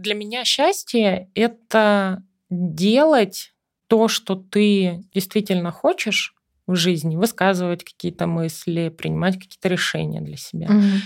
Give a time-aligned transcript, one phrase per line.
[0.00, 3.52] Для меня счастье— это делать
[3.86, 6.34] то, что ты действительно хочешь
[6.66, 10.68] в жизни, высказывать какие-то мысли, принимать какие-то решения для себя.
[10.70, 11.02] Мгм.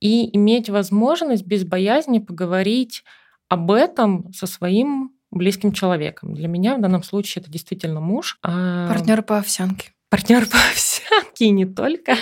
[0.00, 3.04] И иметь возможность без боязни поговорить
[3.48, 6.34] об этом со своим близким человеком.
[6.34, 8.38] Для меня в данном случае это действительно муж.
[8.42, 9.90] А Партнер по овсянке.
[10.08, 12.16] партнер по овсянке и не только.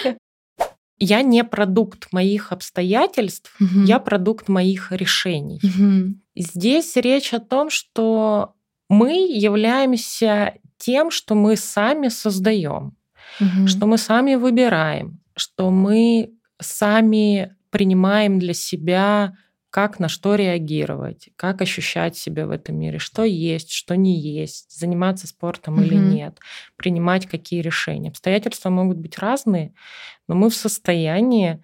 [0.98, 3.84] Я не продукт моих обстоятельств, Мгм.
[3.84, 5.60] я продукт моих решений.
[5.62, 6.22] Мгм.
[6.34, 8.54] Здесь речь о том, что
[8.88, 12.96] мы являемся тем, что мы сами создаем,
[13.40, 13.66] Мгм.
[13.66, 16.30] что мы сами выбираем, что мы
[16.60, 19.36] сами принимаем для себя,
[19.76, 24.70] как на что реагировать, как ощущать себя в этом мире, что есть, что не есть,
[24.70, 26.08] заниматься спортом или Мгм.
[26.08, 26.38] нет,
[26.76, 28.08] принимать какие решения.
[28.08, 29.74] Обстоятельства могут быть разные,
[30.28, 31.62] но мы в состоянии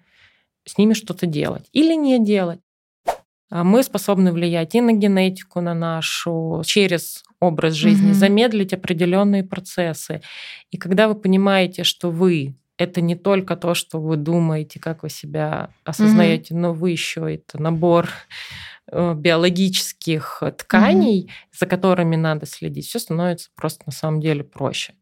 [0.63, 2.59] с ними что-то делать или не делать.
[3.49, 8.13] А Мы способны влиять и на генетику, на нашу, через образ жизни, Мгм.
[8.13, 10.21] замедлить определенные процессы.
[10.69, 15.09] И когда вы понимаете, что вы это не только то, что вы думаете, как вы
[15.09, 18.09] себя осознаете, но вы еще это набор
[18.91, 24.93] э, биологических тканей, за которыми надо следить, все становится просто на самом деле проще.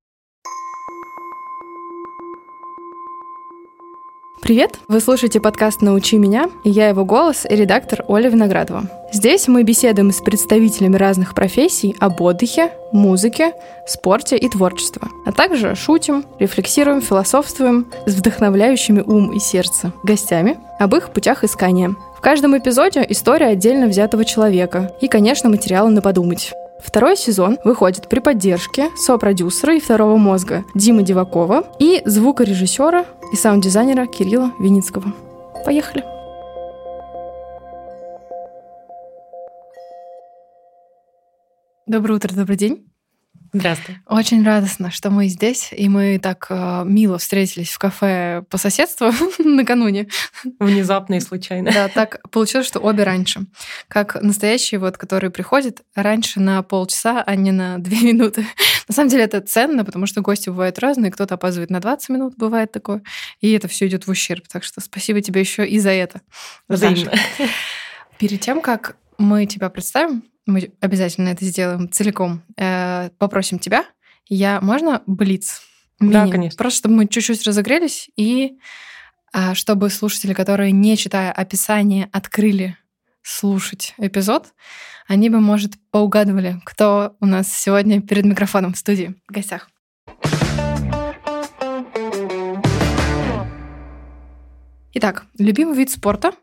[4.41, 4.79] Привет!
[4.87, 8.85] Вы слушаете подкаст «Научи меня» и я его голос и редактор Оля Виноградова.
[9.13, 13.53] Здесь мы беседуем с представителями разных профессий об отдыхе, музыке,
[13.85, 20.95] спорте и творчестве, а также шутим, рефлексируем, философствуем с вдохновляющими ум и сердце гостями об
[20.95, 21.95] их путях искания.
[22.17, 26.51] В каждом эпизоде история отдельно взятого человека и, конечно, материалы на подумать.
[26.83, 34.07] Второй сезон выходит при поддержке сопродюсера и второго мозга Димы Дивакова и звукорежиссера и саунд-дизайнера
[34.07, 35.13] Кирилла Виницкого.
[35.65, 36.03] Поехали!
[41.85, 42.90] Доброе утро, добрый день.
[43.53, 43.97] Здравствуй.
[44.07, 49.11] Очень радостно, что мы здесь, и мы так э, мило встретились в кафе по соседству
[49.39, 50.07] накануне.
[50.59, 51.69] Внезапно и случайно.
[51.69, 53.41] Да, так получилось, что обе раньше.
[53.89, 58.45] Как настоящие, вот, которые приходят раньше на полчаса, а не на две минуты.
[58.87, 61.11] На самом деле это ценно, потому что гости бывают разные.
[61.11, 63.03] Кто-то опаздывает на 20 минут, бывает такое.
[63.41, 64.47] И это все идет в ущерб.
[64.47, 66.21] Так что спасибо тебе еще и за это.
[66.69, 67.11] Взаимно.
[68.17, 72.43] Перед тем, как мы тебя представим, мы обязательно это сделаем целиком.
[72.57, 73.85] Э, попросим тебя.
[74.27, 75.61] Я можно блиц?
[75.99, 76.31] Да, Мини?
[76.31, 76.57] конечно.
[76.57, 78.57] Просто чтобы мы чуть-чуть разогрелись и
[79.33, 82.75] а, чтобы слушатели, которые не читая описание, открыли
[83.21, 84.53] слушать эпизод,
[85.07, 89.69] они бы, может, поугадывали, кто у нас сегодня перед микрофоном в студии, в гостях.
[94.93, 96.33] Итак, любимый вид спорта?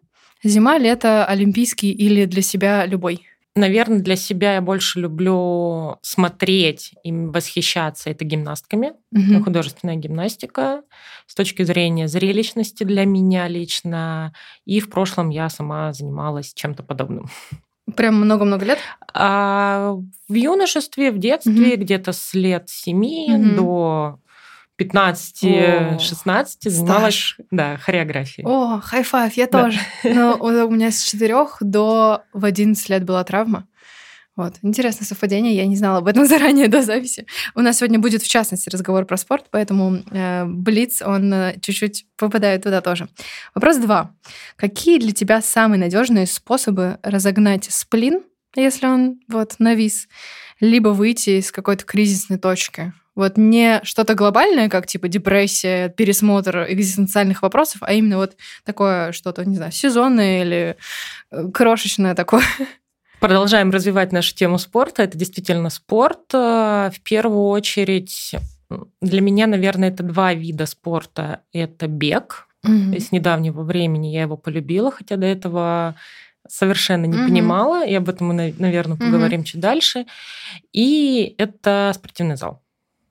[0.43, 3.27] Зима, лето, олимпийский или для себя любой?
[3.57, 8.93] Наверное, для себя я больше люблю смотреть и восхищаться это гимнастками.
[9.11, 9.43] Мгм.
[9.43, 10.83] Художественная гимнастика
[11.27, 14.33] с точки зрения зрелищности для меня лично.
[14.65, 17.27] И в прошлом я сама занималась чем-то подобным.
[17.97, 18.79] Прям много-много лет?
[19.15, 19.95] А
[20.29, 23.57] в юношестве, в детстве, где-то с лет 7 Мгм.
[23.57, 24.19] до
[24.79, 28.47] 15-16 занималась да, хореографией.
[28.47, 29.65] О, high five, я Да.
[29.65, 29.81] тоже.
[30.05, 33.67] Но у у меня с 4 до в 11 лет была травма.
[34.37, 34.55] Вот.
[34.63, 37.27] Интересное совпадение, я не знала об этом заранее до записи.
[37.57, 42.07] У нас сегодня будет, в частности, разговор про спорт, поэтому э, Блиц, он э, чуть-чуть
[42.17, 43.09] попадает туда тоже.
[43.55, 44.15] Вопрос два.
[44.55, 48.23] Какие для тебя самые надежные способы разогнать сплин,
[48.57, 50.09] если он вот навис,
[50.61, 52.93] либо выйти из какой-то кризисной точки?
[53.15, 59.45] Вот не что-то глобальное, как типа депрессия, пересмотр экзистенциальных вопросов, а именно вот такое что-то,
[59.45, 60.77] не знаю, сезонное или
[61.33, 62.45] э, крошечное такое.
[63.19, 65.03] Продолжаем развивать нашу тему спорта.
[65.03, 66.33] Это действительно спорт.
[66.33, 68.37] Э, В первую очередь,
[69.01, 71.41] для меня, наверное, это два вида спорта.
[71.53, 72.47] Это бег.
[72.63, 72.99] Мгм.
[72.99, 75.97] С недавнего времени я его полюбила, хотя до этого
[76.47, 77.27] совершенно не Мгм.
[77.27, 80.07] понимала, и об этом мы, наверное, поговорим чуть дальше.
[80.73, 82.63] И это спортивный зал.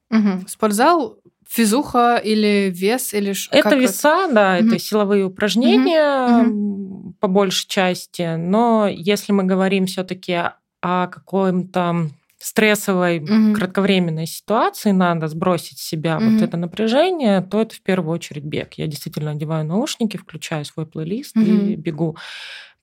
[0.10, 0.48] Мгм.
[0.48, 4.68] Спортзал, физуха или вес, или ш- Это веса, да, Мгм.
[4.68, 10.42] это силовые упражнения м, по большей части, но если мы говорим все-таки
[10.82, 12.10] о каком-то
[12.40, 13.54] стрессовой Мгм.
[13.56, 16.34] кратковременной ситуации, надо сбросить с себя Мгм.
[16.34, 18.74] вот это напряжение, то это в первую очередь бег.
[18.76, 21.76] Я действительно одеваю наушники, включаю свой плейлист и Мгм.
[21.82, 22.16] бегу.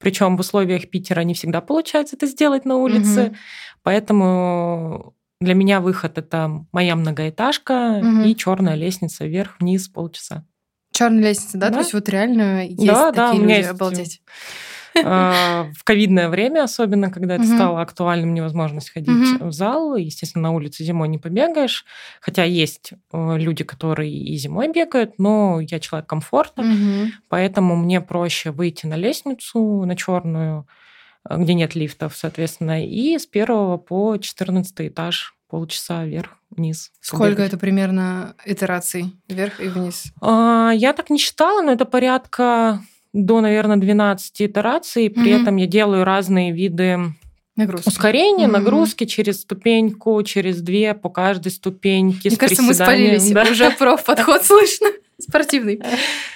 [0.05, 3.35] Причем в условиях Питера не всегда получается это сделать на улице, Мгм.
[3.81, 8.21] поэтому для меня выход это моя многоэтажка Мгм.
[8.25, 10.45] и черная лестница вверх-вниз полчаса.
[10.93, 11.69] Черная лестница, да?
[11.69, 11.73] Да.
[11.73, 14.21] То есть вот реально есть Да, да, такие меня люди, обалдеть.
[15.03, 19.95] В ковидное время, особенно, когда это стало актуальным, невозможность ходить в зал.
[19.95, 21.85] Естественно, на улице зимой не побегаешь.
[22.21, 26.63] Хотя есть э, люди, которые и зимой бегают, но я человек комфорта,
[27.29, 30.67] поэтому мне проще выйти на лестницу, на черную,
[31.29, 36.91] э, где нет лифтов, соответственно, и с первого по 14 этаж полчаса вверх, вниз.
[37.01, 37.47] Сколько побегать.
[37.47, 40.05] это примерно итераций вверх и вниз?
[40.21, 42.81] А, я так не считала, но это порядка
[43.15, 45.09] до, наверное, 12 итераций.
[45.09, 45.41] При угу.
[45.41, 46.99] этом я делаю разные виды
[47.55, 47.87] Нагрузки.
[47.87, 52.27] Ускорение, mm нагрузки через ступеньку, через две по каждой ступеньке.
[52.29, 53.31] Мне кажется, мы спалились.
[53.31, 53.43] Да?
[53.43, 54.89] Уже проф-подход слышно.
[55.17, 55.81] Спортивный.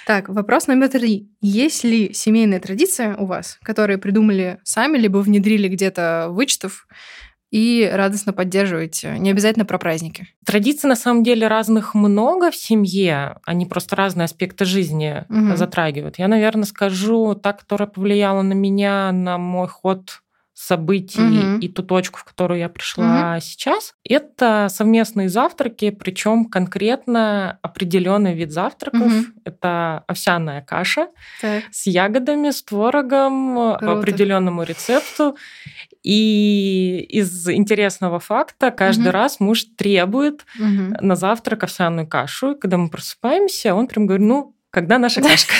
[0.06, 1.28] Так, вопрос номер три.
[1.42, 6.86] Есть ли семейная традиция у вас, которую придумали сами, либо внедрили где-то вычетов,
[7.50, 9.16] и радостно поддерживаете.
[9.18, 10.28] Не обязательно про праздники.
[10.44, 15.56] Традиций на самом деле разных много в семье, они просто разные аспекты жизни угу.
[15.56, 16.18] затрагивают.
[16.18, 20.20] Я, наверное, скажу та, которая повлияла на меня, на мой ход
[20.60, 21.58] событий угу.
[21.60, 23.40] и ту точку, в которую я пришла угу.
[23.40, 29.06] сейчас, это совместные завтраки, причем конкретно определенный вид завтраков.
[29.10, 29.24] Угу.
[29.44, 31.08] Это овсяная каша
[31.40, 31.64] так.
[31.70, 33.86] с ягодами, с творогом Круто.
[33.86, 35.36] по определенному рецепту.
[36.02, 39.12] И из интересного факта каждый угу.
[39.12, 40.96] раз муж требует угу.
[41.00, 42.52] на завтрак овсяную кашу.
[42.52, 45.52] И когда мы просыпаемся, он прям говорит, ну, когда наша кашка?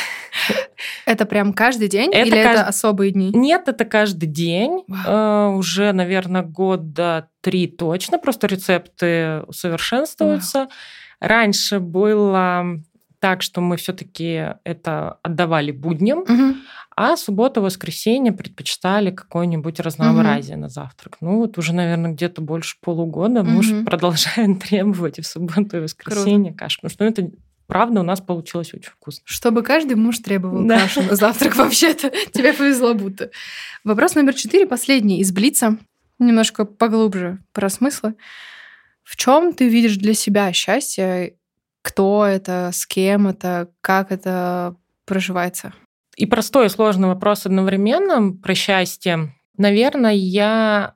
[1.06, 2.60] Это прям каждый день это или кажд...
[2.60, 3.32] это особые дни?
[3.34, 4.84] Нет, это каждый день.
[5.06, 8.18] Uh, уже, наверное, года три точно.
[8.18, 10.58] Просто рецепты усовершенствуются.
[10.58, 10.68] Uh.
[11.20, 12.80] Раньше было
[13.18, 16.56] так, что мы все-таки это отдавали будням, угу.
[17.02, 20.64] А суббота-воскресенье предпочитали какое-нибудь разнообразие угу.
[20.64, 21.16] на завтрак.
[21.22, 23.48] Ну вот уже, наверное, где-то больше полугода угу.
[23.48, 27.36] муж продолжает требовать и в субботу и воскресенье кашу, потому что ну, это
[27.66, 29.22] правда у нас получилось очень вкусно.
[29.24, 30.78] Чтобы каждый муж требовал да.
[30.78, 32.12] кашу на завтрак вообще-то.
[32.32, 33.30] Тебе повезло будто.
[33.82, 35.78] Вопрос номер четыре, последний из Блица.
[36.18, 38.14] Немножко поглубже про смыслы.
[39.04, 41.36] В чем ты видишь для себя счастье
[41.80, 44.76] кто это, с кем это, как это
[45.06, 45.72] проживается?
[46.16, 49.34] И простой и сложный вопрос одновременно про счастье.
[49.56, 50.94] Наверное, я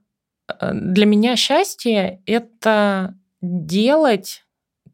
[0.48, 4.44] э, для меня счастье это делать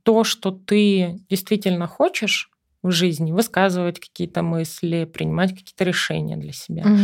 [0.02, 2.50] то, что ты действительно хочешь
[2.82, 6.82] в жизни, высказывать какие-то мысли, принимать какие-то решения для себя.
[6.82, 7.02] Угу.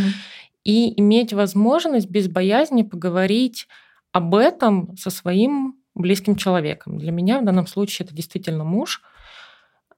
[0.65, 3.69] И иметь возможность без боязни поговорить
[4.13, 6.99] об этом со своим близким человеком.
[6.99, 9.03] Для меня в данном случае это действительно муж.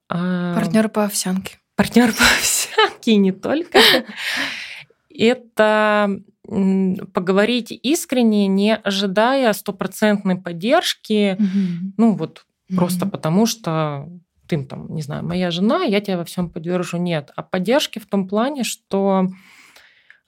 [0.09, 1.57] А, Партнер по овсянке.
[1.75, 2.58] Партнер по овсянке
[3.07, 3.79] и не только.
[5.09, 6.19] Это
[7.13, 11.37] поговорить искренне, не ожидая стопроцентной поддержки,
[11.97, 14.07] ну вот просто потому что
[14.47, 16.97] ты там, не знаю, моя жена, я тебя во всем поддержу.
[16.97, 17.31] Нет.
[17.35, 19.27] А поддержки в том плане, что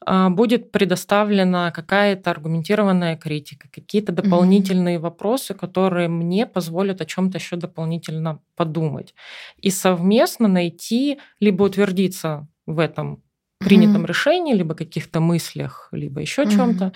[0.06, 5.02] а, будет предоставлена какая-то аргументированная критика, какие-то дополнительные mm-hmm.
[5.02, 9.14] вопросы, которые мне позволят о чем-то еще дополнительно подумать.
[9.58, 13.24] И совместно найти, либо утвердиться в этом
[13.60, 14.08] принятом mm-hmm.
[14.08, 16.56] решении, либо каких-то мыслях, либо еще mm-hmm.
[16.56, 16.94] чем-то,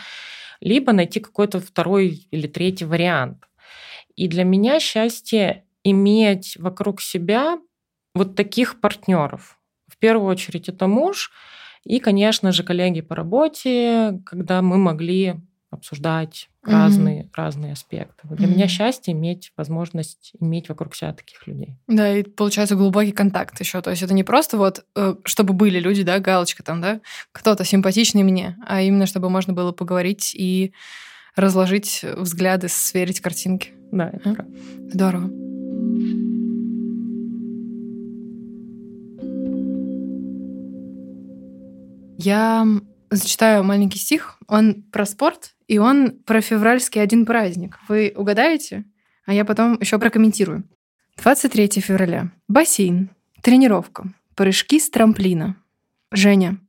[0.61, 3.47] либо найти какой-то второй или третий вариант.
[4.15, 7.59] И для меня счастье иметь вокруг себя
[8.13, 9.59] вот таких партнеров.
[9.87, 11.31] В первую очередь это муж,
[11.83, 15.35] и, конечно же, коллеги по работе, когда мы могли
[15.69, 16.71] обсуждать mm-hmm.
[16.71, 18.21] разные, разные аспекты.
[18.23, 18.51] Вот для mm-hmm.
[18.51, 21.75] меня счастье иметь возможность иметь вокруг себя таких людей.
[21.87, 23.81] Да, и получается глубокий контакт еще.
[23.81, 27.63] То есть это не просто вот, э, чтобы были люди, да, галочка там, да, кто-то
[27.63, 30.73] симпатичный мне, а именно чтобы можно было поговорить и
[31.35, 33.71] разложить взгляды, сверить картинки.
[33.91, 34.45] Да, это а?
[34.91, 35.29] Здорово.
[42.17, 42.65] Я
[43.09, 44.37] зачитаю маленький стих.
[44.47, 47.79] Он про спорт, и он про февральский один праздник.
[47.87, 48.85] Вы угадаете?
[49.25, 50.63] А я потом еще прокомментирую.
[51.17, 52.31] 23 февраля.
[52.47, 53.09] Бассейн.
[53.41, 54.13] Тренировка.
[54.35, 55.55] Прыжки с трамплина.
[56.11, 56.59] Женя.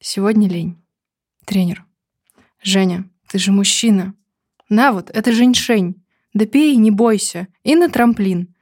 [0.00, 0.76] Сегодня лень.
[1.44, 1.84] Тренер.
[2.62, 4.14] Женя, ты же мужчина.
[4.68, 6.02] На вот, это женьшень.
[6.34, 7.48] Да пей, не бойся.
[7.62, 8.54] И на трамплин.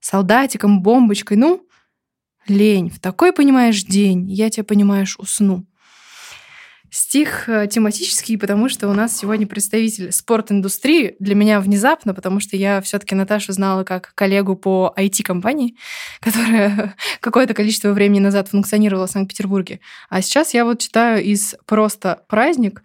[0.00, 1.66] Солдатиком, бомбочкой, ну?
[2.46, 2.90] Лень.
[2.90, 4.30] В такой, понимаешь, день.
[4.30, 5.66] Я тебя, понимаешь, усну.
[6.90, 11.14] Стих э, тематический, потому что у нас сегодня представитель спорт-индустрии.
[11.20, 15.76] Для меня внезапно, потому что я все-таки Наташу знала как коллегу по IT-компании,
[16.20, 19.78] которая какое-то количество времени назад функционировала в Санкт-Петербурге.
[20.08, 22.82] А сейчас я вот читаю из «Просто праздник»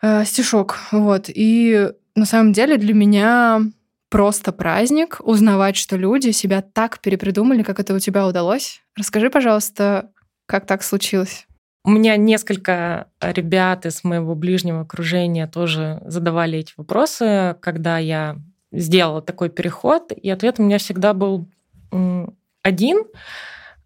[0.00, 0.78] э, стишок.
[0.92, 1.24] Вот.
[1.28, 3.60] И на самом деле для меня
[4.08, 8.82] просто праздник узнавать, что люди себя так перепридумали, как это у тебя удалось.
[8.96, 10.12] Расскажи, пожалуйста,
[10.46, 11.47] как так случилось?
[11.88, 18.36] У меня несколько ребят из моего ближнего окружения тоже задавали эти вопросы, когда я
[18.70, 21.48] сделала такой переход, и ответ у меня всегда был
[22.62, 23.04] один,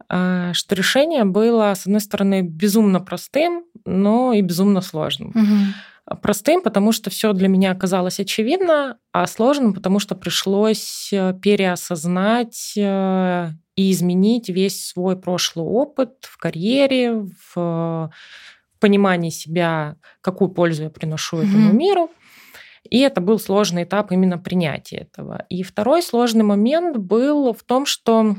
[0.09, 5.28] а, что решение было, с одной стороны, безумно простым, но и безумно сложным.
[5.28, 5.56] Угу.
[6.14, 12.75] Простым, потому что все для меня оказалось очевидно, а сложным, потому что пришлось э, переосознать
[12.76, 18.11] э, и изменить весь свой прошлый опыт в карьере, в
[18.81, 21.49] понимании себя, какую пользу я приношу mm-hmm.
[21.49, 22.11] этому миру.
[22.90, 25.47] И это был сложный этап именно принятия этого.
[25.49, 28.37] И второй сложный момент был в том, что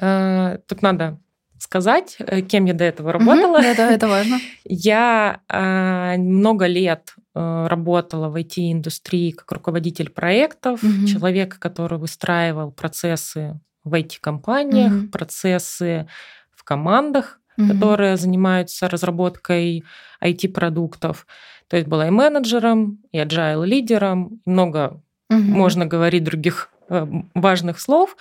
[0.00, 1.20] э, тут надо
[1.58, 3.58] сказать, э, кем я до этого работала.
[3.58, 4.38] Mm-hmm, да, это важно.
[4.64, 11.06] Я э, много лет э, работала в IT-индустрии как руководитель проектов, mm-hmm.
[11.06, 15.08] человек, который выстраивал процессы в IT-компаниях, mm-hmm.
[15.08, 16.08] процессы
[16.54, 17.72] в командах, mm-hmm.
[17.72, 19.84] которые занимаются разработкой
[20.22, 21.26] IT-продуктов.
[21.68, 25.36] То есть была и менеджером, и agile лидером, много mm-hmm.
[25.38, 28.16] можно говорить других э, важных слов.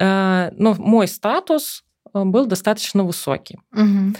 [0.00, 3.58] Но мой статус был достаточно высокий.
[3.74, 4.16] Mm-hmm.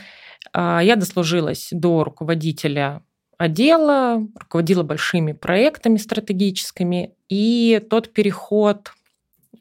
[0.85, 3.02] Я дослужилась до руководителя
[3.38, 8.93] отдела, руководила большими проектами стратегическими, и тот переход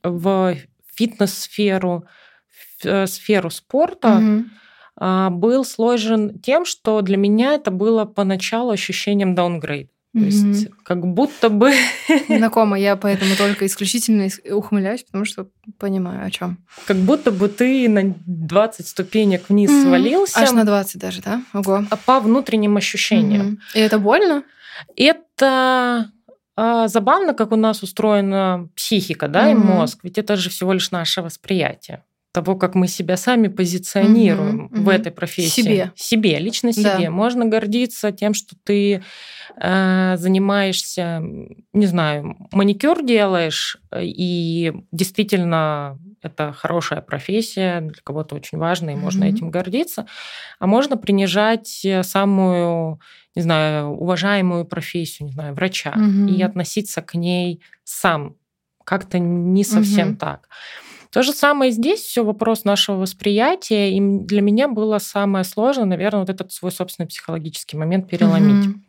[0.03, 0.55] в
[0.95, 2.05] фитнес-сферу,
[2.79, 5.35] в э, сферу спорта угу.
[5.35, 9.91] был сложен тем, что для меня это было поначалу ощущением даунгрейд.
[10.15, 10.27] То угу.
[10.27, 11.73] есть как будто бы...
[12.29, 16.57] Знакомо, я поэтому только исключительно ухмыляюсь, потому что понимаю, о чем.
[16.87, 19.81] Как будто бы ты на 20 ступенек вниз угу.
[19.81, 20.39] свалился.
[20.39, 21.41] Аж на 20 даже, да?
[21.53, 21.83] Ого.
[21.89, 23.47] А по внутренним ощущениям.
[23.47, 23.57] Угу.
[23.75, 24.43] И это больно?
[24.95, 26.11] Это
[26.55, 29.51] а, забавно, как у нас устроена психика, да, mm-hmm.
[29.51, 29.99] и мозг.
[30.03, 32.03] Ведь это же всего лишь наше восприятие
[32.35, 34.79] того, как мы себя сами позиционируем mm-hmm.
[34.81, 35.61] в этой профессии.
[35.61, 35.91] Себе.
[35.95, 37.05] Себе, лично себе.
[37.05, 37.11] Да.
[37.11, 39.01] Можно гордиться тем, что ты
[39.55, 41.23] э, занимаешься,
[41.71, 49.23] не знаю, маникюр делаешь, и действительно это хорошая профессия, для кого-то очень важная, и можно
[49.23, 50.05] этим гордиться.
[50.59, 52.99] А можно принижать самую
[53.37, 56.33] не знаю, уважаемую профессию, не знаю, врача, угу.
[56.33, 58.37] и относиться к ней сам
[58.85, 60.17] как-то не совсем угу.
[60.17, 60.47] так.
[61.15, 63.95] То же самое здесь, все вопрос нашего восприятия.
[63.95, 68.67] И для меня было самое сложное, наверное, вот этот свой собственный психологический момент переломить.
[68.67, 68.79] Угу.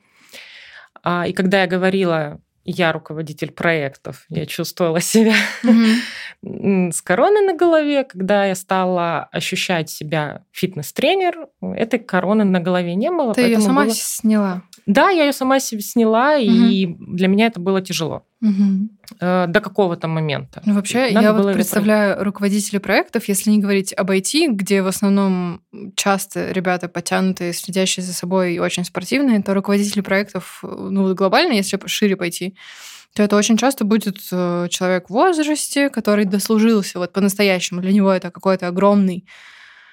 [1.04, 6.90] А, и когда я говорила я руководитель проектов, я чувствовала себя mm-hmm.
[6.90, 8.02] с короной на голове.
[8.02, 13.34] Когда я стала ощущать себя фитнес-тренер, этой короны на голове не было.
[13.34, 13.94] Ты ее сама было...
[13.94, 14.62] сняла?
[14.86, 16.68] Да, я ее сама себе сняла, mm-hmm.
[16.68, 18.24] и для меня это было тяжело.
[18.40, 18.88] Угу.
[19.20, 20.62] До какого-то момента.
[20.64, 24.86] Ну, вообще, Надо я вот представляю руководителей проектов, если не говорить об IT, где в
[24.86, 25.62] основном
[25.96, 31.80] часто ребята потянутые, следящие за собой и очень спортивные, то руководители проектов, ну, глобально, если
[31.86, 32.56] шире пойти,
[33.14, 37.80] то это очень часто будет э, человек в возрасте, который дослужился вот по-настоящему.
[37.80, 39.26] Для него это какой-то огромный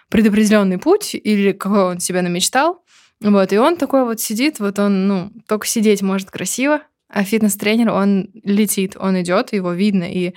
[0.09, 2.82] предопределенный путь или какой он себя намечтал.
[3.22, 6.82] Вот, и он такой вот сидит, вот он, ну, только сидеть может красиво,
[7.13, 10.34] а фитнес-тренер, он летит, он идет, его видно, и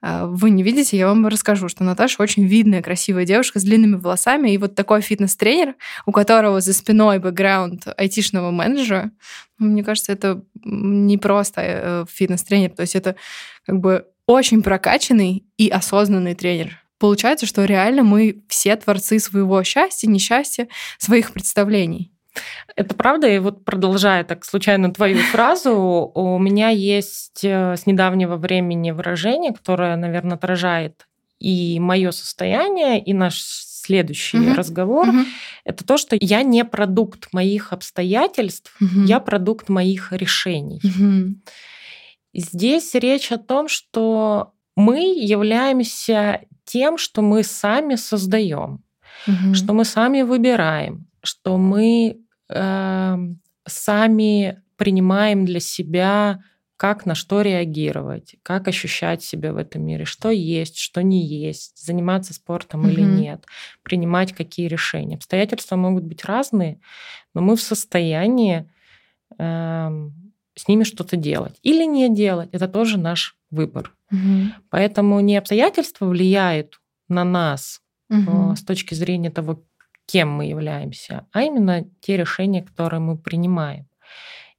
[0.00, 3.96] э, вы не видите, я вам расскажу, что Наташа очень видная, красивая девушка с длинными
[3.96, 5.74] волосами, и вот такой фитнес-тренер,
[6.06, 9.10] у которого за спиной бэкграунд айтишного менеджера,
[9.58, 13.16] мне кажется, это не просто э, фитнес-тренер, то есть это
[13.66, 16.78] как бы очень прокачанный и осознанный тренер.
[17.00, 20.68] Получается, что реально мы все творцы своего счастья, несчастья,
[20.98, 22.12] своих представлений.
[22.76, 25.74] Это правда, и вот продолжая так случайно твою фразу,
[26.14, 31.06] у меня есть э, с недавнего времени выражение, которое, наверное, отражает
[31.38, 34.54] и мое состояние, и наш следующий угу.
[34.54, 35.08] разговор.
[35.08, 35.18] Угу.
[35.64, 39.04] Это то, что я не продукт моих обстоятельств, угу.
[39.04, 40.80] я продукт моих решений.
[40.84, 41.34] Угу.
[42.34, 48.84] Здесь речь о том, что мы являемся тем, что мы сами создаем,
[49.26, 49.54] угу.
[49.54, 52.18] что мы сами выбираем, что мы
[52.50, 53.16] э,
[53.66, 56.40] сами принимаем для себя,
[56.76, 61.84] как на что реагировать, как ощущать себя в этом мире, что есть, что не есть,
[61.84, 62.90] заниматься спортом mm-hmm.
[62.90, 63.44] или нет,
[63.82, 65.16] принимать какие решения.
[65.16, 66.80] Обстоятельства могут быть разные,
[67.34, 68.70] но мы в состоянии
[69.38, 70.10] э,
[70.54, 72.48] с ними что-то делать или не делать.
[72.52, 73.94] Это тоже наш выбор.
[74.10, 74.46] Mm-hmm.
[74.70, 78.56] Поэтому не обстоятельства влияют на нас mm-hmm.
[78.56, 79.62] с точки зрения того,
[80.10, 83.86] кем мы являемся, а именно те решения, которые мы принимаем.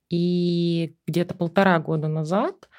[0.09, 2.69] И где-то полтора года назад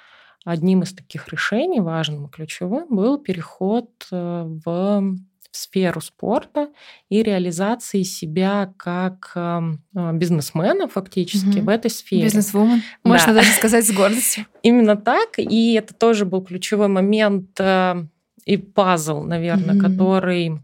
[0.45, 5.17] одним из таких решений, важным и ключевым, был переход э, в
[5.51, 6.71] сферу спорта
[7.11, 11.67] и реализации себя как эм, э, бизнесмена фактически угу.
[11.67, 12.25] в этой сфере.
[12.25, 13.11] Бизнесвумен, да.
[13.11, 14.47] можно даже сказать с гордостью.
[14.63, 18.07] Именно так, и это тоже был ключевой момент э,
[18.47, 19.83] и пазл, наверное, угу.
[19.83, 20.59] который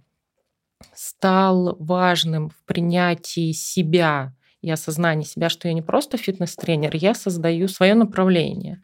[1.18, 7.66] стал важным в принятии себя и осознании себя, что я не просто фитнес-тренер, я создаю
[7.66, 8.80] свое направление.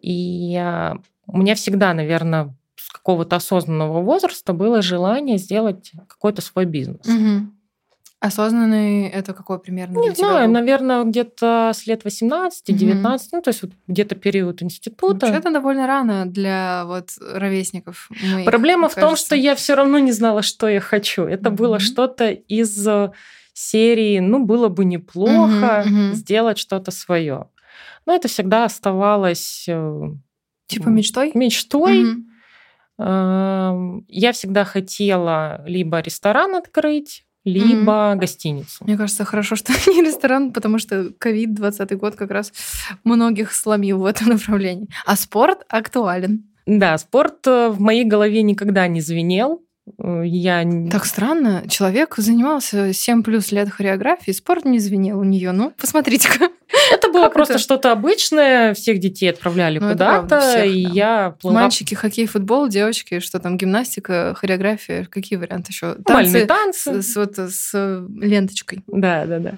[0.00, 0.94] И э,
[1.26, 7.06] у меня всегда, наверное, с какого-то осознанного возраста было желание сделать какой-то свой бизнес.
[7.06, 7.52] Угу.
[8.20, 10.00] Осознанный это какой примерно?
[10.00, 10.54] Не знаю, был?
[10.54, 13.18] наверное, где-то с лет 18-19, угу.
[13.32, 15.26] ну, то есть вот где-то период института.
[15.26, 18.10] это довольно рано для вот ровесников.
[18.10, 21.24] Моих, Проблема в том, что я все равно не знала, что я хочу.
[21.24, 21.58] Это угу.
[21.58, 23.12] было что-то из э,
[23.52, 26.14] серии, ну, было бы неплохо угу, угу.
[26.14, 27.48] сделать что-то свое.
[28.04, 29.66] Но это всегда оставалось...
[29.68, 30.10] Э,
[30.66, 31.30] типа мечтой?
[31.34, 32.02] Мечтой.
[32.04, 32.24] Угу.
[34.08, 38.16] Я всегда хотела либо ресторан открыть, либо mm-hmm.
[38.16, 38.84] гостиницу.
[38.84, 42.52] Мне кажется, хорошо, что не ресторан, потому что ковид 20 год как раз
[43.04, 44.88] многих сломил в этом направлении.
[45.06, 46.44] А спорт актуален.
[46.66, 49.62] Да, спорт э, в моей голове никогда не звенел.
[49.98, 50.64] Э, я...
[50.90, 51.64] Так странно.
[51.68, 55.52] Человек занимался 7 плюс лет хореографией, спорт не звенел у нее.
[55.52, 56.48] Ну, посмотрите-ка.
[56.92, 57.62] Это было как просто это?
[57.62, 58.74] что-то обычное.
[58.74, 60.92] Всех детей отправляли ну, куда-то, всех, и да.
[60.92, 61.62] я плыла...
[61.62, 65.94] Мальчики, хоккей, футбол, девочки, что там, гимнастика, хореография, какие варианты еще?
[66.04, 67.02] Танцы, танцы.
[67.02, 67.72] С, с, вот, с
[68.20, 68.82] ленточкой.
[68.86, 69.54] Да, да, да.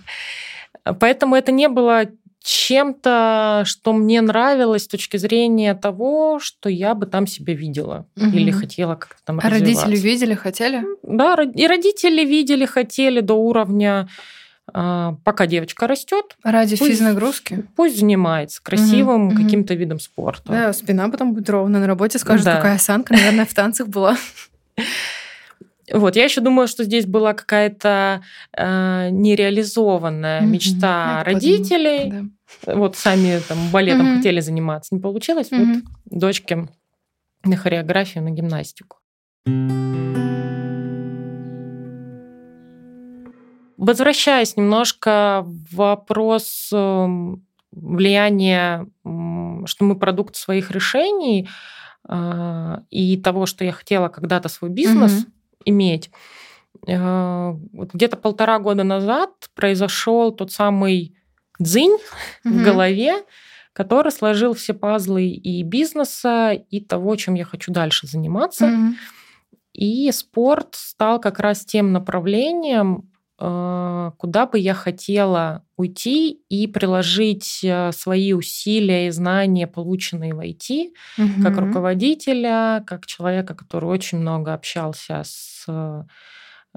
[0.94, 2.04] Поэтому это не было
[2.42, 8.26] чем-то, что мне нравилось с точки зрения того, что я бы там себя видела угу.
[8.26, 10.84] или хотела как-то там А родители видели, хотели?
[11.02, 14.08] Да, и родители видели, хотели до уровня
[14.72, 16.36] а, пока девочка растет.
[16.42, 17.64] Ради пусть, физнагрузки?
[17.76, 20.52] Пусть занимается красивым угу, каким-то видом спорта.
[20.52, 22.56] Да, спина потом будет ровно на работе, скажет, да.
[22.56, 24.16] какая осанка, наверное, в танцах была.
[25.92, 28.22] Вот, я еще думаю, что здесь была какая-то
[28.56, 30.46] э, нереализованная mm-hmm.
[30.46, 32.30] мечта я родителей.
[32.64, 32.74] Да.
[32.74, 34.16] Вот сами там балетом mm-hmm.
[34.16, 35.50] хотели заниматься, не получилось.
[35.50, 35.74] Mm-hmm.
[36.10, 36.68] Вот дочке
[37.44, 38.98] на хореографию, на гимнастику.
[43.76, 48.86] Возвращаясь немножко в вопрос эм, влияния,
[49.64, 51.48] что мы продукт своих решений
[52.06, 55.24] э, и того, что я хотела когда-то свой бизнес.
[55.24, 56.10] Mm-hmm иметь.
[56.86, 61.16] Э, где-то полтора года назад произошел тот самый
[61.58, 61.98] дзынь
[62.44, 62.54] угу.
[62.54, 63.22] в голове,
[63.72, 68.66] который сложил все пазлы и бизнеса, и того, чем я хочу дальше заниматься.
[68.66, 68.94] Угу.
[69.74, 73.10] И спорт стал как раз тем направлением,
[73.40, 80.90] куда бы я хотела уйти и приложить э, свои усилия и знания, полученные в IT,
[81.16, 81.42] угу.
[81.42, 86.02] как руководителя, как человека, который очень много общался с э,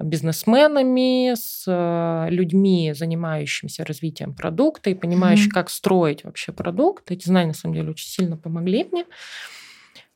[0.02, 7.12] бизнесменами, с э, людьми, занимающимися развитием продукта и понимающими, mm как строить вообще продукт.
[7.12, 9.06] Эти знания, на самом деле, очень сильно помогли мне.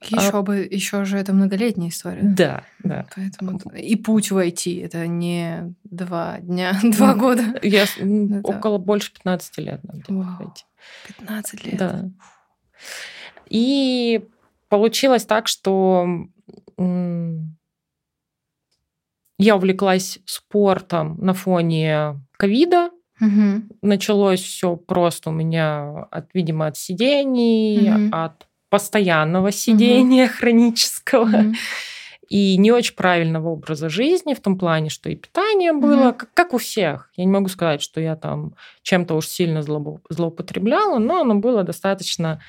[0.01, 2.21] Еще а, бы, еще же это многолетняя история.
[2.21, 3.07] Да, да.
[3.15, 7.59] Поэтому и путь в IT это не два дня, два года.
[7.63, 8.41] Я это...
[8.43, 9.81] около больше 15 лет.
[10.07, 10.53] Вау,
[11.07, 11.77] 15 лет.
[11.77, 12.09] Да.
[13.49, 14.23] И
[14.69, 16.07] получилось так, что
[19.39, 22.91] я увлеклась спортом на фоне ковида.
[23.19, 23.63] Угу.
[23.81, 28.15] Началось все просто у меня от, видимо, от сидений, угу.
[28.15, 30.33] от постоянного сидения угу.
[30.33, 31.25] хронического.
[31.25, 31.53] Угу.
[32.29, 36.33] И не очень правильного образа жизни в том плане, что и питание было, mm как,
[36.33, 37.09] как у всех.
[37.15, 42.41] Я не могу сказать, что я там чем-то уж сильно злоупотребляла, но оно было достаточно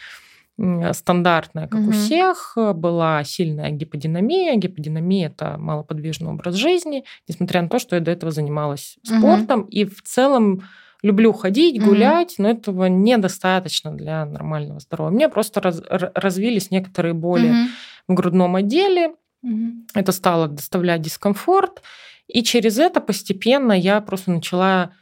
[0.93, 1.91] стандартная, как угу.
[1.91, 2.57] у всех.
[2.75, 4.57] Была сильная гиподинамия.
[4.57, 9.61] Гиподинамия– это малоподвижный образ жизни, несмотря на то, что я до этого занималась спортом.
[9.61, 9.69] Угу.
[9.69, 10.65] И в целом
[11.03, 12.43] люблю ходить, гулять, угу.
[12.43, 15.13] но этого недостаточно для нормального здоровья.
[15.13, 17.69] У меня просто раз, развились некоторые боли угу.
[18.09, 19.15] в грудном отделе.
[19.43, 19.87] Угу.
[19.95, 21.83] Это стало доставлять дискомфорт.
[22.27, 24.93] И через это постепенно я просто начала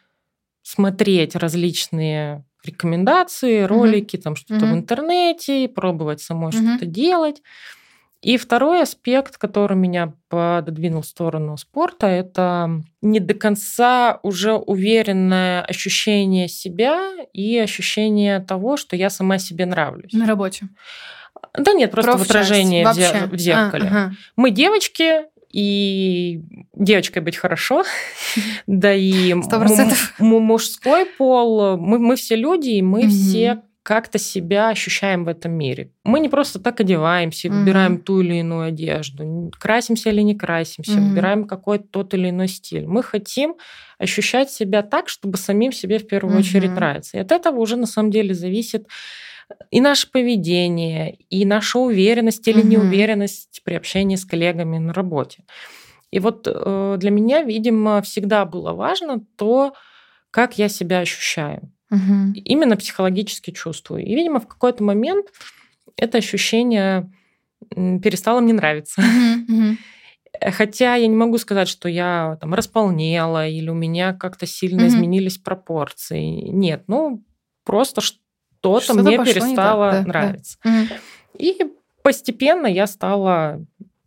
[0.63, 7.43] смотреть различные рекомендации, ролики, mm там что-то mm в интернете, пробовать самой mm что-то делать.
[8.23, 15.63] И второй аспект, который меня пододвинул в сторону спорта, это не до конца уже уверенное
[15.63, 20.13] ощущение себя и ощущение того, что я сама себе нравлюсь.
[20.13, 20.69] На работе.
[21.57, 23.85] Да нет, просто Проф в отражении в зеркале.
[23.85, 24.13] А, ага.
[24.35, 26.43] Мы девочки, и
[26.75, 27.85] девочкой быть хорошо,
[28.67, 29.35] да и
[30.19, 35.93] мужской пол, мы, мы все люди, и мы все как-то себя ощущаем в этом мире.
[36.03, 37.53] Мы не просто так одеваемся, mm-hmm.
[37.53, 41.09] выбираем ту или иную одежду, красимся или не красимся, mm-hmm.
[41.09, 42.85] выбираем какой-то тот или иной стиль.
[42.85, 43.55] Мы хотим
[43.99, 46.41] ощущать себя так, чтобы самим себе в первую mm-hmm.
[46.41, 47.17] очередь нравиться.
[47.17, 48.89] И от этого уже на самом деле зависит
[49.71, 52.69] и наше поведение, и наша уверенность или mm-hmm.
[52.69, 55.45] неуверенность при общении с коллегами на работе.
[56.11, 59.75] И вот э, для меня, видимо, всегда было важно то,
[60.33, 61.71] как я себя ощущаю.
[61.91, 62.35] Угу.
[62.45, 64.05] Именно психологически чувствую.
[64.05, 65.29] И, видимо, в какой-то момент
[65.97, 67.11] это ощущение
[67.71, 69.01] перестало мне нравиться.
[69.01, 69.77] Угу,
[70.41, 74.89] Хотя я не могу сказать, что я там располнела или у меня как-то сильно угу.
[74.89, 76.49] изменились пропорции.
[76.49, 77.25] Нет, ну
[77.65, 80.59] просто что-то, что мне перестало так, да, нравиться.
[80.63, 80.71] Да.
[80.71, 80.89] Угу.
[81.39, 81.59] И
[82.03, 83.65] постепенно я стала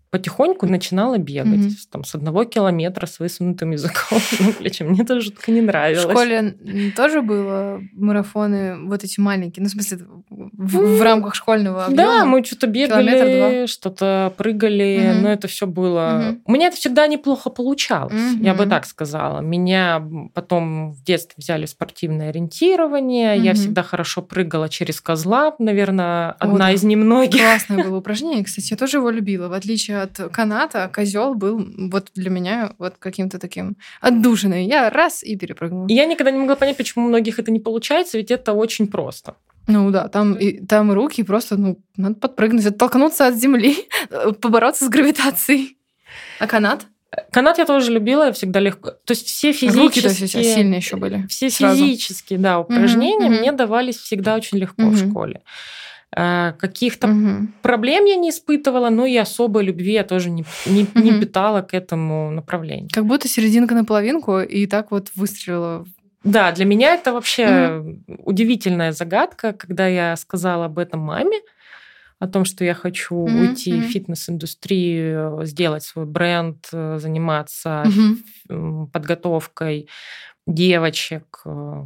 [0.10, 1.88] потихоньку начинала бегать mm-hmm.
[1.92, 4.84] там, с одного километра с высунутым языком на плече.
[4.84, 6.06] Мне это жутко не нравилось.
[6.06, 6.56] В школе
[6.96, 10.98] тоже было марафоны вот эти маленькие, ну, в смысле, в, mm-hmm.
[10.98, 12.04] в рамках школьного объема?
[12.04, 15.22] Да, мы что-то бегали, что-то прыгали, mm-hmm.
[15.22, 16.00] но это все было...
[16.00, 16.42] Mm-hmm.
[16.46, 18.44] У меня это всегда неплохо получалось, mm-hmm.
[18.44, 19.42] я бы так сказала.
[19.42, 23.42] Меня потом в детстве взяли в спортивное ориентирование, mm-hmm.
[23.42, 26.74] я всегда хорошо прыгала через козла, наверное, одна вот.
[26.74, 27.42] из немногих.
[27.42, 32.10] Классное было упражнение, кстати, я тоже его любила, в отличие от каната козел был вот
[32.16, 34.66] для меня вот каким-то таким отдушиной.
[34.66, 35.88] Я раз и перепрыгнула.
[35.90, 39.36] Я никогда не могла понять, почему у многих это не получается, ведь это очень просто.
[39.68, 43.76] Ну да, там, и, там руки просто, ну, надо подпрыгнуть, оттолкнуться от земли,
[44.42, 45.78] побороться с гравитацией.
[46.40, 46.88] А канат?
[47.32, 48.92] Канат я тоже любила, я всегда легко.
[48.92, 49.84] То есть все физические...
[49.84, 51.26] Руки есть сильные еще были.
[51.28, 51.78] Все сразу.
[51.84, 53.40] физические, да, упражнения mm-hmm.
[53.40, 54.90] мне давались всегда очень легко mm-hmm.
[54.90, 55.42] в школе.
[56.16, 57.48] Э, каких-то угу.
[57.62, 61.00] проблем я не испытывала, но и особой любви я тоже не, не, угу.
[61.00, 62.90] не питала к этому направлению.
[62.92, 65.86] Как будто серединка на половинку, и так вот выстрелила.
[66.24, 68.04] Да, для меня это вообще угу.
[68.26, 71.40] удивительная загадка, когда я сказала об этом маме,
[72.18, 73.40] о том, что я хочу mm-hmm.
[73.40, 73.82] уйти mm-hmm.
[73.82, 78.88] в фитнес-индустрию, сделать свой бренд, э, заниматься mm-hmm.
[78.88, 79.88] подготовкой
[80.46, 81.84] девочек э,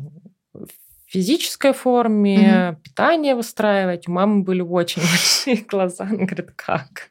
[1.14, 2.82] физической форме, угу.
[2.82, 4.08] питание выстраивать.
[4.08, 6.06] У мамы были очень большие глаза.
[6.06, 7.10] Она говорит, как?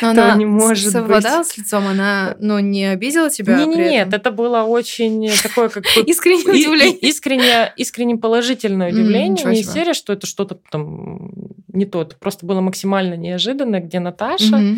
[0.00, 1.48] Но она не может совладала быть.
[1.48, 3.58] с лицом, она ну, не обидела тебя?
[3.58, 6.96] Не, не, нет, это было очень такое как искреннее удивление.
[6.98, 9.44] Искренне, искренне положительное удивление.
[9.44, 11.30] Не серия, что это что-то там
[11.68, 12.02] не то.
[12.02, 14.76] Это просто было максимально неожиданно, где Наташа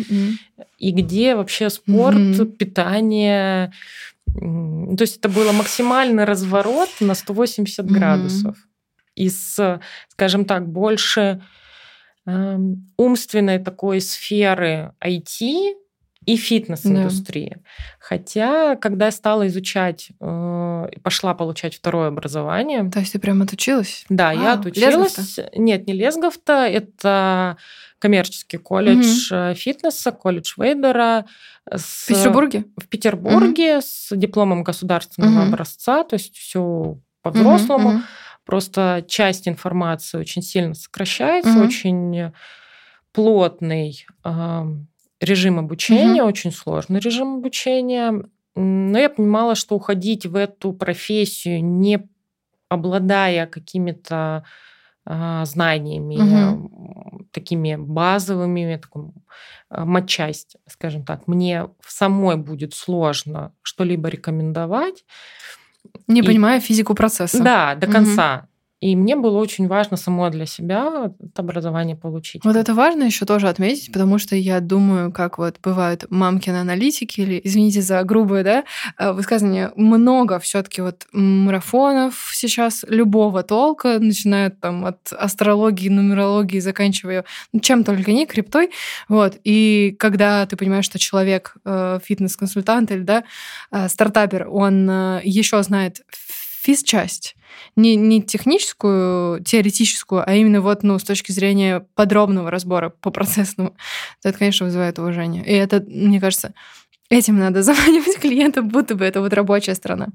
[0.77, 3.71] и где вообще спорт, питание,
[4.39, 7.89] то есть это было максимальный разворот на 180 mm-hmm.
[7.89, 8.57] градусов.
[9.15, 9.59] Из,
[10.09, 11.43] скажем так, больше
[12.25, 12.59] э,
[12.97, 15.75] умственной такой сферы IT
[16.25, 17.53] и фитнес-индустрии.
[17.55, 17.61] Да.
[17.99, 22.89] Хотя, когда я стала изучать, э, пошла получать второе образование.
[22.89, 24.05] То есть ты прям отучилась?
[24.09, 25.17] Да, а, я отучилась.
[25.17, 25.49] Лесговта?
[25.55, 27.57] Нет, не Лесговта, это
[27.99, 29.55] коммерческий колледж угу.
[29.55, 31.25] фитнеса, колледж Вейдера.
[31.69, 32.65] С, в Петербурге?
[32.75, 33.85] В Петербурге угу.
[33.85, 35.49] с дипломом государственного угу.
[35.49, 37.87] образца, то есть все по-взрослому.
[37.89, 38.03] Угу, угу.
[38.45, 41.63] Просто часть информации очень сильно сокращается, угу.
[41.63, 42.33] очень
[43.13, 44.05] плотный
[45.23, 46.29] режим обучения, угу.
[46.29, 48.23] очень сложный режим обучения.
[48.55, 52.07] Но я понимала, что уходить в эту профессию, не
[52.69, 54.43] обладая какими-то
[55.05, 57.25] а, знаниями, угу.
[57.31, 59.05] такими базовыми, такой,
[59.69, 61.27] а, матчасть, скажем так.
[61.27, 65.03] Мне самой будет сложно что-либо рекомендовать.
[66.07, 67.43] Не и, понимая физику процесса.
[67.43, 68.47] Да, до конца.
[68.83, 72.43] И мне было очень важно само для себя это образование получить.
[72.43, 77.21] Вот это важно еще тоже отметить, потому что я думаю, как вот бывают мамкины аналитики,
[77.21, 78.63] или, извините за грубое да,
[78.99, 86.59] э, высказывание, много все таки вот марафонов сейчас любого толка, начиная там от астрологии, нумерологии,
[86.59, 87.23] заканчивая
[87.61, 88.71] чем только не, криптой.
[89.07, 89.37] Вот.
[89.45, 93.23] И когда ты понимаешь, что человек, э, фитнес-консультант или да,
[93.71, 94.89] э, стартапер, он
[95.23, 96.01] еще знает
[96.63, 97.35] физ-часть,
[97.75, 103.75] не, не техническую, теоретическую, а именно вот, ну, с точки зрения подробного разбора по процессному,
[104.21, 105.45] то это, конечно, вызывает уважение.
[105.45, 106.53] И это, мне кажется,
[107.09, 110.07] этим надо заманивать клиента, будто бы это вот рабочая сторона.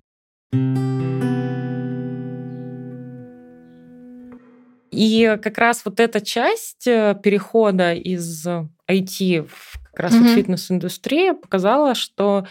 [4.91, 8.47] И как раз вот эта часть э, перехода из
[8.91, 10.35] IT в как раз mm-hmm.
[10.35, 12.47] фитнес-индустрию показала, что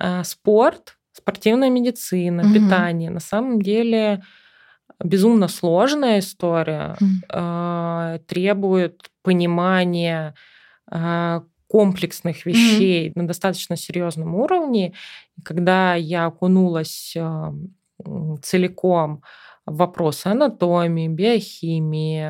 [0.00, 2.54] э, спорт спортивная медицина, угу.
[2.54, 3.10] питание.
[3.10, 4.22] На самом деле
[5.02, 8.20] безумно сложная история, угу.
[8.26, 10.34] требует понимания
[10.90, 13.20] а, комплексных вещей угу.
[13.20, 14.92] на достаточно серьезном уровне.
[15.42, 17.52] Когда я окунулась а,
[18.42, 19.22] целиком
[19.66, 22.20] вопросы анатомии, биохимии,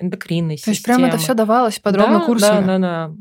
[0.00, 0.64] эндокринной системы.
[0.64, 2.66] То есть прямо это все давалось подробно да, курсами?
[2.66, 3.14] Да, да, да.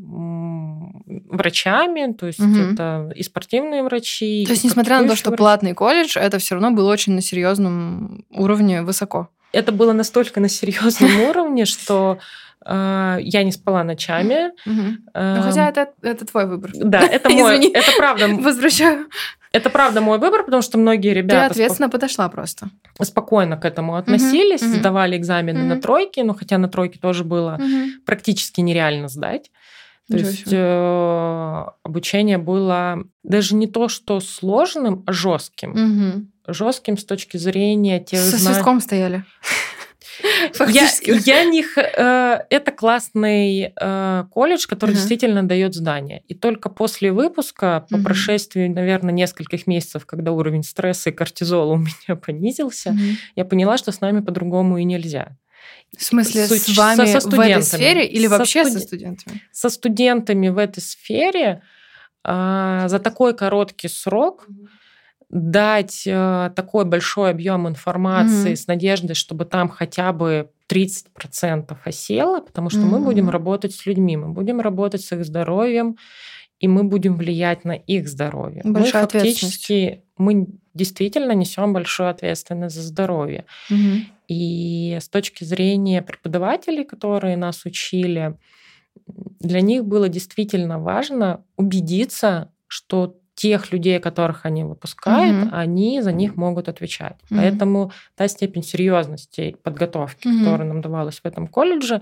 [1.30, 2.56] Врачами, то есть угу.
[2.56, 4.44] это и спортивные врачи.
[4.46, 5.38] То есть, несмотря на то, что врачи.
[5.40, 9.30] платный колледж, это все равно было очень на серьезном уровне высоко.
[9.52, 12.20] Это было настолько на серьезном уровне, что
[12.64, 14.52] а, я не спала ночами.
[14.66, 16.72] Ну, хотя это, это твой выбор.
[16.76, 17.66] Да, это мой.
[17.68, 18.28] Это правда.
[18.28, 19.08] Возвращаю.
[19.52, 21.48] Это правда мой выбор, потому что многие ребята...
[21.48, 22.00] Ты ответственно спок...
[22.00, 22.70] подошла просто.
[23.02, 25.68] Спокойно к этому относились, угу, сдавали экзамены угу.
[25.68, 28.02] на тройки, но хотя на тройке тоже было угу.
[28.06, 29.52] практически нереально сдать.
[30.12, 35.72] То Ничего есть э, обучение было даже не то, что сложным, а жестким.
[35.72, 36.54] Угу.
[36.54, 38.54] Жестким с точки зрения тех Со зна...
[38.54, 39.24] свистком стояли.
[40.68, 40.90] Я,
[41.26, 41.64] я не...
[41.78, 44.96] Э, это классный э, колледж, который uh-huh.
[44.96, 46.24] действительно дает знания.
[46.28, 48.04] И только после выпуска, по uh-huh.
[48.04, 53.16] прошествии, наверное, нескольких месяцев, когда уровень стресса и кортизола у меня понизился, uh-huh.
[53.36, 55.38] я поняла, что с нами по-другому и нельзя.
[55.98, 58.80] В смысле, Суть, с вами со, со в этой сфере или со вообще студ...
[58.80, 59.42] со студентами?
[59.52, 61.62] Со студентами в этой сфере
[62.24, 64.48] а, за такой короткий срок
[65.30, 68.56] дать а, такой большой объем информации mm-hmm.
[68.56, 72.86] с надеждой, чтобы там хотя бы 30% осело, потому что mm-hmm.
[72.86, 75.98] мы будем работать с людьми, мы будем работать с их здоровьем,
[76.62, 78.62] и мы будем влиять на их здоровье.
[78.64, 83.46] Большая мы фактически мы действительно несем большую ответственность за здоровье.
[83.70, 84.06] Угу.
[84.28, 88.38] И с точки зрения преподавателей, которые нас учили,
[89.40, 95.56] для них было действительно важно убедиться, что тех людей, которых они выпускают, угу.
[95.56, 97.18] они за них могут отвечать.
[97.32, 97.40] Угу.
[97.40, 100.40] Поэтому та степень серьезности подготовки, угу.
[100.40, 102.02] которая нам давалась в этом колледже,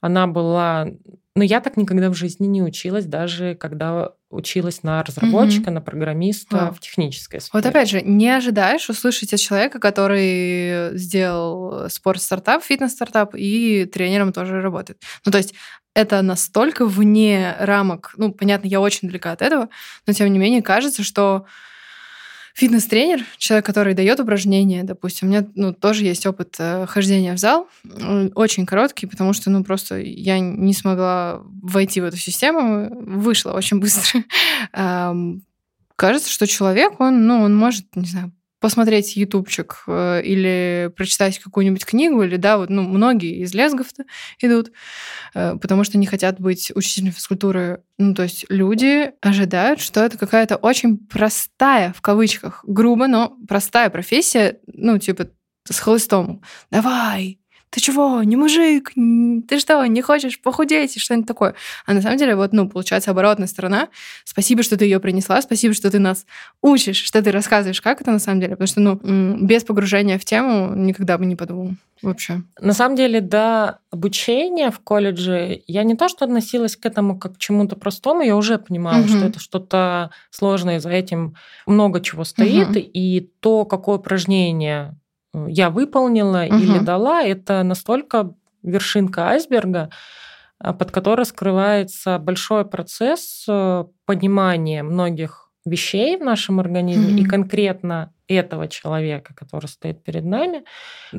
[0.00, 0.88] она была
[1.36, 5.72] но я так никогда в жизни не училась, даже когда училась на разработчика, угу.
[5.72, 6.74] на программиста Вау.
[6.74, 7.50] в технической сфере.
[7.52, 14.60] Вот опять же, не ожидаешь услышать от человека, который сделал спорт-стартап, фитнес-стартап и тренером тоже
[14.60, 15.02] работает.
[15.24, 15.54] Ну, то есть
[15.94, 19.68] это настолько вне рамок, ну, понятно, я очень далека от этого,
[20.06, 21.46] но тем не менее кажется, что
[22.54, 27.38] фитнес-тренер, человек, который дает упражнения, допустим, у меня ну, тоже есть опыт э, хождения в
[27.38, 27.68] зал,
[28.34, 33.80] очень короткий, потому что ну просто я не смогла войти в эту систему, вышла очень
[33.80, 34.24] быстро.
[35.96, 38.32] Кажется, что человек, он, ну, он может, не знаю,
[38.64, 43.88] посмотреть ютубчик э, или прочитать какую-нибудь книгу, или, да, вот, ну, многие из лесгов
[44.40, 44.72] идут,
[45.34, 47.82] э, потому что не хотят быть учителем физкультуры.
[47.98, 53.90] Ну, то есть люди ожидают, что это какая-то очень простая, в кавычках, грубо, но простая
[53.90, 55.28] профессия, ну, типа,
[55.68, 56.40] с хлыстом.
[56.70, 57.40] Давай,
[57.74, 61.56] ты чего, не мужик, ты что, не хочешь похудеть, что-нибудь такое.
[61.86, 63.88] А на самом деле, вот, ну, получается оборотная сторона.
[64.22, 66.24] Спасибо, что ты ее принесла, спасибо, что ты нас
[66.62, 70.24] учишь, что ты рассказываешь, как это на самом деле, потому что, ну, без погружения в
[70.24, 72.42] тему никогда бы не подумал вообще.
[72.60, 77.34] На самом деле, до обучения в колледже я не то, что относилась к этому как
[77.34, 79.08] к чему-то простому, я уже понимала, угу.
[79.08, 81.34] что это что-то сложное, за этим
[81.66, 82.78] много чего стоит, угу.
[82.78, 84.94] и то, какое упражнение
[85.48, 86.56] я выполнила угу.
[86.56, 89.90] или дала, это настолько вершинка айсберга,
[90.58, 97.24] а, под которой скрывается большой процесс э, понимания многих вещей в нашем организме mm и
[97.24, 100.64] конкретно этого человека, который стоит перед нами,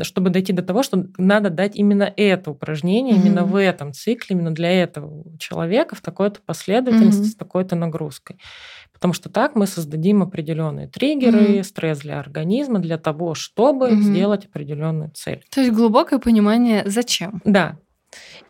[0.01, 4.36] чтобы дойти до того, что надо дать именно это упражнение, mm именно в этом цикле,
[4.36, 8.39] именно для этого человека в такой-то последовательности, mm с такой-то нагрузкой.
[9.06, 11.63] Потому что так мы создадим определенные триггеры, mm-hmm.
[11.63, 14.02] стресс для организма для того, чтобы mm-hmm.
[14.02, 15.46] сделать определенную цель.
[15.52, 17.39] То есть глубокое понимание, зачем.
[17.46, 17.78] Да.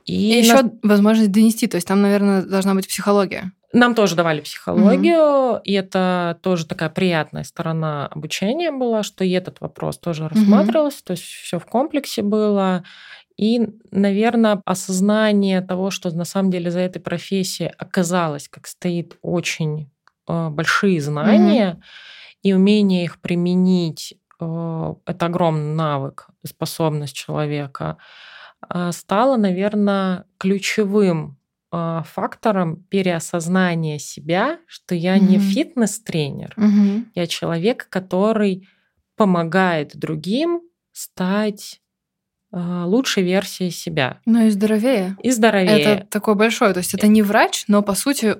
[0.06, 0.72] И, и еще нас...
[0.82, 1.68] возможность донести.
[1.68, 3.52] То есть там, наверное, должна быть психология.
[3.74, 5.62] Нам тоже давали психологию, mm-hmm.
[5.66, 11.08] и это тоже такая приятная сторона обучения была, что и этот вопрос тоже рассматривался, mm-hmm.
[11.08, 12.86] то есть все в комплексе было.
[13.36, 13.60] И,
[13.92, 19.90] наверное, осознание того, что на самом деле за этой профессией оказалось, как стоит очень
[20.28, 22.40] большие знания, mm-hmm.
[22.44, 27.98] и умение их применить а, это огромный навык, способность человека,
[28.62, 31.38] а, стало, наверное, ключевым
[31.72, 35.28] фактором переосознания себя, что я mm-hmm.
[35.28, 37.06] не фитнес-тренер, mm-hmm.
[37.16, 38.70] я человек, который
[39.18, 40.62] помогает другим
[40.94, 41.82] стать
[42.54, 44.22] лучшей версией себя.
[44.26, 45.18] Ну и здоровее.
[45.22, 45.82] И здоровее.
[45.82, 46.72] Это такой большой.
[46.72, 48.38] То есть это не врач, но по сути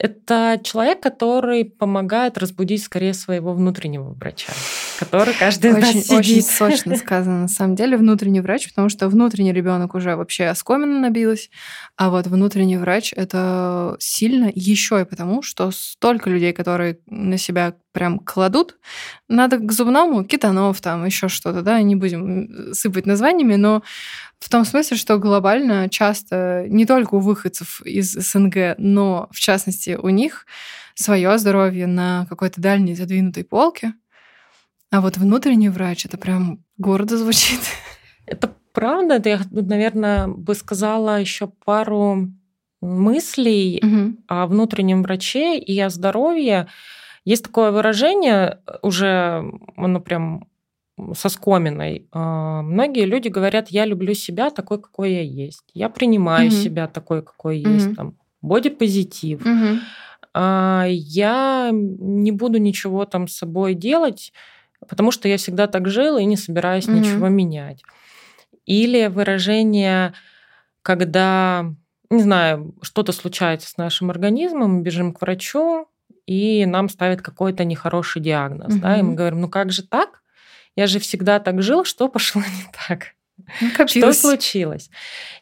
[0.00, 4.50] это человек, который помогает разбудить скорее своего внутреннего врача,
[4.98, 6.10] который каждый очень, раз сидит.
[6.12, 11.00] Очень сочно сказано, на самом деле, внутренний врач, потому что внутренний ребенок уже вообще оскоменно
[11.00, 11.50] набилась,
[11.96, 17.74] а вот внутренний врач это сильно еще и потому, что столько людей, которые на себя
[17.92, 18.76] прям кладут.
[19.28, 23.82] Надо к зубному китанов, там еще что-то, да, не будем сыпать названиями, но
[24.38, 29.98] в том смысле, что глобально часто не только у выходцев из СНГ, но в частности
[30.00, 30.46] у них
[30.94, 33.94] свое здоровье на какой-то дальней задвинутой полке.
[34.90, 37.60] А вот внутренний врач это прям гордо звучит.
[38.26, 39.14] Это правда.
[39.14, 42.28] Это я, наверное, бы сказала еще пару
[42.80, 44.16] мыслей угу.
[44.26, 46.68] о внутреннем враче и о здоровье.
[47.24, 49.44] Есть такое выражение, уже
[49.76, 50.48] оно прям
[51.14, 52.08] со скоминой.
[52.12, 55.64] А, многие люди говорят, я люблю себя такой, какой я есть.
[55.74, 56.56] Я принимаю угу.
[56.56, 57.70] себя такой, какой угу.
[57.70, 57.96] есть.
[57.96, 59.40] Там, бодипозитив.
[59.40, 59.80] Угу.
[60.34, 64.32] Я не буду ничего там с собой делать,
[64.88, 66.96] потому что я всегда так жила и не собираюсь угу.
[66.96, 67.82] ничего менять.
[68.64, 70.14] Или выражение,
[70.82, 71.74] когда,
[72.10, 75.88] не знаю, что-то случается с нашим организмом, мы бежим к врачу,
[76.26, 78.74] и нам ставят какой-то нехороший диагноз.
[78.74, 78.82] Угу.
[78.82, 80.22] Да, и мы говорим, ну как же так?
[80.76, 83.14] Я же всегда так жил, что пошло не так?
[83.60, 84.90] Ну, что случилось?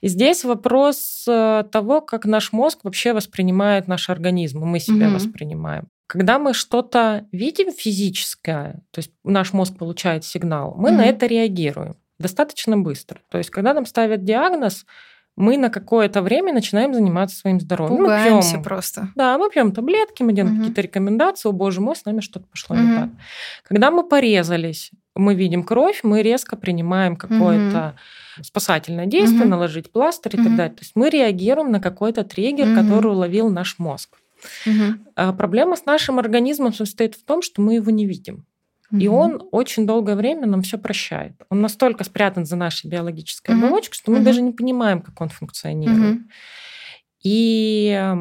[0.00, 5.16] И здесь вопрос э, того, как наш мозг вообще воспринимает наш организм, мы себя угу.
[5.16, 5.88] воспринимаем.
[6.07, 10.98] Когда мы что-то видим физическое, то есть наш мозг получает сигнал, мы угу.
[10.98, 13.20] на это реагируем достаточно быстро.
[13.31, 14.85] То есть, когда нам ставят диагноз,
[15.38, 17.98] мы на какое-то время начинаем заниматься своим здоровьем.
[17.98, 19.09] Пугаемся мы пьем, просто.
[19.14, 20.62] Да, мы пьем таблетки, мы делаем угу.
[20.62, 22.85] какие-то рекомендации, о боже мой, с нами что-то пошло угу.
[22.85, 23.09] не так.
[23.62, 27.94] Когда мы порезались, мы видим кровь, мы резко принимаем какое-то
[28.37, 28.44] угу.
[28.44, 29.51] спасательное действие, угу.
[29.51, 30.48] наложить пластырь и угу.
[30.48, 30.74] так далее.
[30.74, 32.83] То есть мы реагируем на какой-то триггер, угу.
[32.83, 34.18] который уловил наш мозг.
[34.66, 35.12] Угу.
[35.14, 38.44] А проблема с нашим организмом состоит в том, что мы его не видим.
[38.90, 41.35] И он очень долгое время нам все прощает.
[41.51, 45.20] Он настолько спрятан за нашей биологической mm оболочкой, что мы mm даже не понимаем, как
[45.20, 46.16] он функционирует.
[46.16, 46.22] mm
[47.22, 48.14] И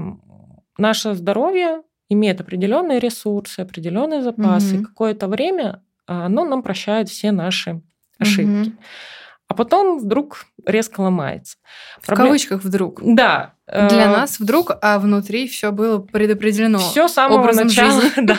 [0.77, 4.77] наше здоровье имеет определенные ресурсы, определенные запасы.
[4.77, 7.81] mm Какое-то время а, оно нам прощает все наши
[8.19, 8.69] ошибки.
[8.69, 8.77] mm
[9.47, 11.57] А потом вдруг резко ломается.
[12.01, 12.27] В Проблем...
[12.27, 12.99] кавычках вдруг.
[13.01, 13.53] Да.
[13.67, 16.79] Для э, нас вдруг, а внутри все было предопределено.
[16.79, 18.01] Все с самого начала.
[18.21, 18.37] Да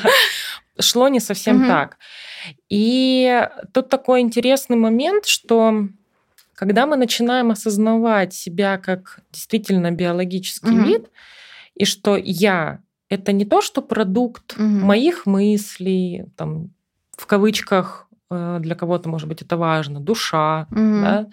[0.80, 1.66] шло не совсем угу.
[1.66, 1.98] так.
[2.68, 5.88] И тут такой интересный момент, что
[6.54, 10.82] когда мы начинаем осознавать себя как действительно биологический угу.
[10.82, 11.10] вид,
[11.74, 14.64] и что я это не то, что продукт угу.
[14.64, 16.70] моих мыслей, там,
[17.16, 21.02] в кавычках, э, для кого-то, может быть, это важно, душа, угу.
[21.02, 21.26] да,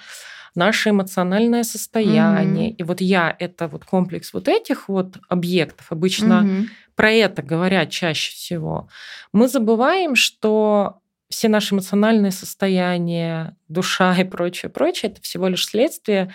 [0.54, 2.70] наше эмоциональное состояние.
[2.70, 2.76] Угу.
[2.78, 7.90] И вот я это вот комплекс вот этих вот объектов обычно угу про это говорят
[7.90, 8.88] чаще всего,
[9.32, 16.32] мы забываем, что все наши эмоциональные состояния, душа и прочее, прочее, это всего лишь следствие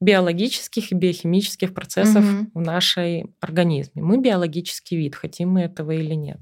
[0.00, 2.50] биологических и биохимических процессов угу.
[2.54, 4.00] в нашей организме.
[4.00, 6.38] Мы биологический вид, хотим мы этого или нет.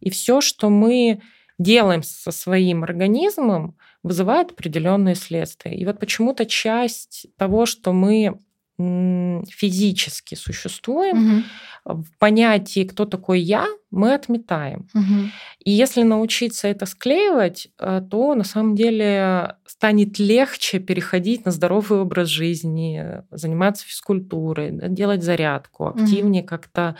[0.00, 1.22] И все, что мы
[1.58, 5.74] делаем со своим организмом, вызывает определенные следствия.
[5.74, 8.38] И вот почему-то часть того, что мы
[8.78, 11.44] физически существуем, угу
[11.84, 14.88] в понятии, кто такой я, мы отметаем.
[14.94, 15.30] Угу.
[15.64, 22.00] И если научиться это склеивать, э, то на самом деле станет легче переходить на здоровый
[22.00, 26.48] образ жизни, заниматься физкультурой, делать зарядку, активнее угу.
[26.48, 26.96] как-то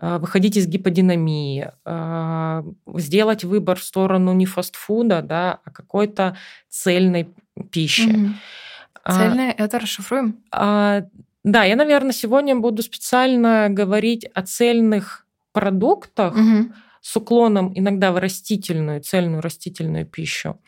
[0.00, 2.62] э, выходить из гиподинамии, э,
[2.96, 6.36] сделать выбор в сторону не фастфуда, да, а какой-то
[6.68, 7.28] цельной
[7.70, 8.08] пищи.
[8.08, 8.34] Угу.
[9.12, 10.42] Цельная а, это расшифруем?
[10.50, 11.02] А,
[11.44, 16.72] да, я, наверное, сегодня буду специально говорить о цельных продуктах угу.
[17.02, 20.58] с уклоном иногда в растительную, цельную растительную пищу,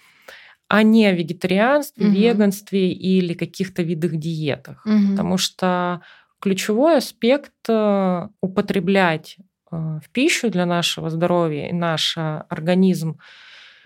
[0.69, 2.15] а не о вегетарианстве, угу.
[2.15, 4.85] веганстве или каких-то видах диетах.
[4.85, 5.13] Угу.
[5.13, 6.03] Потому что
[6.41, 9.39] ключевой аспект э, употреблять
[9.73, 13.19] э, в пищу для нашего здоровья и наш организм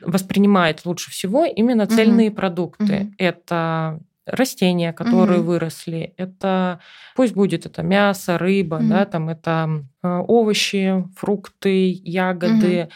[0.03, 2.37] воспринимает лучше всего именно цельные угу.
[2.37, 2.83] продукты.
[2.83, 3.15] Угу.
[3.19, 5.49] Это растения, которые угу.
[5.49, 6.15] выросли.
[6.17, 6.81] Это
[7.15, 8.89] пусть будет это мясо, рыба, угу.
[8.89, 12.83] да, там это э, овощи, фрукты, ягоды.
[12.83, 12.91] Угу.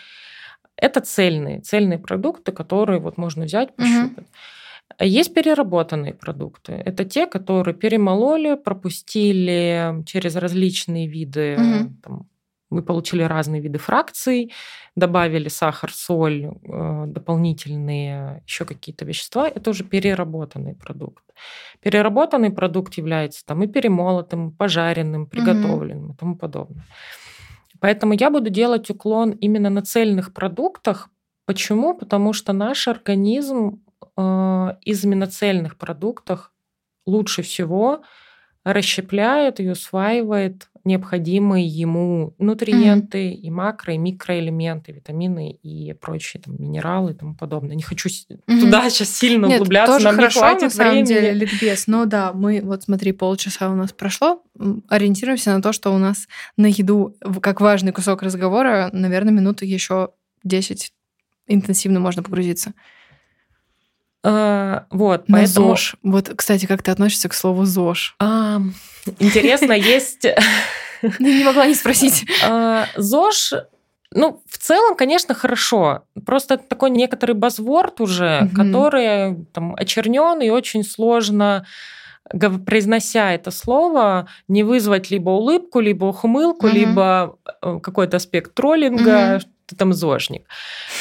[0.76, 4.26] Это цельные, цельные продукты, которые вот можно взять, пощупать.
[4.98, 5.06] Угу.
[5.06, 6.72] Есть переработанные продукты.
[6.72, 11.92] Это те, которые перемололи, пропустили через различные виды угу.
[12.02, 12.26] там,
[12.74, 14.52] мы получили разные виды фракций,
[14.96, 19.48] добавили сахар, соль, э, дополнительные еще какие-то вещества.
[19.48, 21.24] Это уже переработанный продукт.
[21.80, 26.84] Переработанный продукт является там и перемолотым, пожаренным, приготовленным mm и тому подобное.
[27.80, 31.10] Поэтому я буду делать уклон именно на цельных продуктах.
[31.46, 31.94] Почему?
[31.94, 33.82] Потому что наш организм
[34.16, 36.50] э, из именно цельных продуктов
[37.06, 38.02] лучше всего
[38.64, 43.34] расщепляет и усваивает необходимые ему нутриенты, mm-hmm.
[43.34, 47.74] и макро, и микроэлементы, витамины и прочие там, минералы и тому подобное.
[47.74, 48.60] Не хочу mm-hmm.
[48.60, 51.08] туда сейчас сильно Нет, углубляться, тоже нам хорошо, не хватит на самом времени.
[51.08, 51.86] деле, ликбез.
[51.86, 54.42] Но да, мы, вот смотри, полчаса у нас прошло,
[54.88, 60.10] ориентируемся на то, что у нас на еду, как важный кусок разговора, наверное, минуты еще
[60.44, 60.92] 10
[61.46, 62.74] интенсивно можно погрузиться.
[64.24, 65.68] А, вот, На поэтому...
[65.68, 65.96] ЗОЖ.
[66.02, 68.16] Вот, кстати, как ты относишься к слову ЗОЖ?
[68.18, 68.60] А,
[69.18, 70.26] интересно, есть...
[71.18, 72.24] Не могла не спросить.
[72.42, 73.52] А, ЗОЖ
[74.16, 76.04] ну, в целом, конечно, хорошо.
[76.24, 78.56] Просто это такой некоторый базворд уже, угу.
[78.56, 81.66] который там очернен и очень сложно
[82.30, 86.74] произнося это слово, не вызвать либо улыбку, либо ухмылку, угу.
[86.74, 90.46] либо э, какой-то аспект троллинга, угу ты там зожник.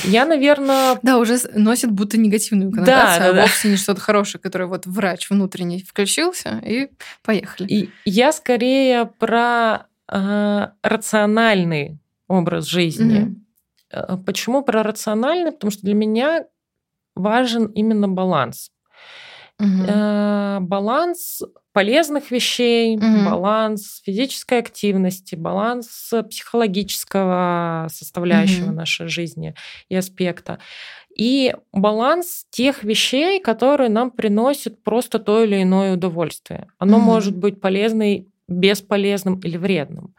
[0.03, 0.99] Я, наверное...
[1.01, 4.86] Да, уже носит будто негативную коннотацию, да, а да, вовсе не что-то хорошее, которое вот
[4.86, 6.89] врач внутренний включился, и
[7.24, 7.68] поехали.
[7.68, 13.36] И я скорее про э, рациональный образ жизни.
[13.91, 14.24] Mm-hmm.
[14.26, 15.51] Почему про рациональный?
[15.51, 16.45] Потому что для меня
[17.16, 18.72] важен именно баланс.
[19.59, 20.66] Угу.
[20.66, 21.43] Баланс
[21.74, 23.30] полезных вещей, угу.
[23.30, 28.76] баланс физической активности, баланс психологического составляющего угу.
[28.76, 29.55] нашей жизни
[29.89, 30.59] и аспекта.
[31.15, 36.67] И баланс тех вещей, которые нам приносят просто то или иное удовольствие.
[36.78, 37.05] Оно угу.
[37.05, 40.15] может быть полезным, бесполезным или вредным.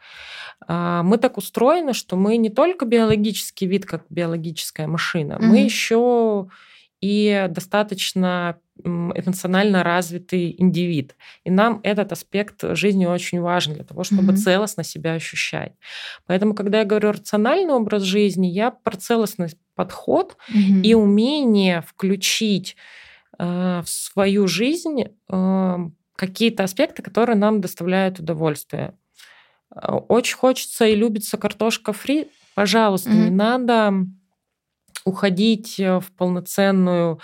[0.67, 5.45] А, мы так устроены, что мы не только биологический вид, как биологическая машина, угу.
[5.45, 6.47] мы еще
[7.01, 11.15] и достаточно эмоционально развитый индивид.
[11.43, 14.37] И нам этот аспект жизни очень важен для того, чтобы mm-hmm.
[14.37, 15.73] целостно себя ощущать.
[16.25, 20.81] Поэтому, когда я говорю рациональный образ жизни, я про целостный подход mm-hmm.
[20.81, 22.75] и умение включить
[23.37, 25.77] э, в свою жизнь э,
[26.15, 28.93] какие-то аспекты, которые нам доставляют удовольствие.
[29.73, 32.27] Э, очень хочется и любится картошка фри.
[32.55, 33.23] Пожалуйста, mm-hmm.
[33.23, 33.93] не надо
[35.05, 37.19] уходить в полноценную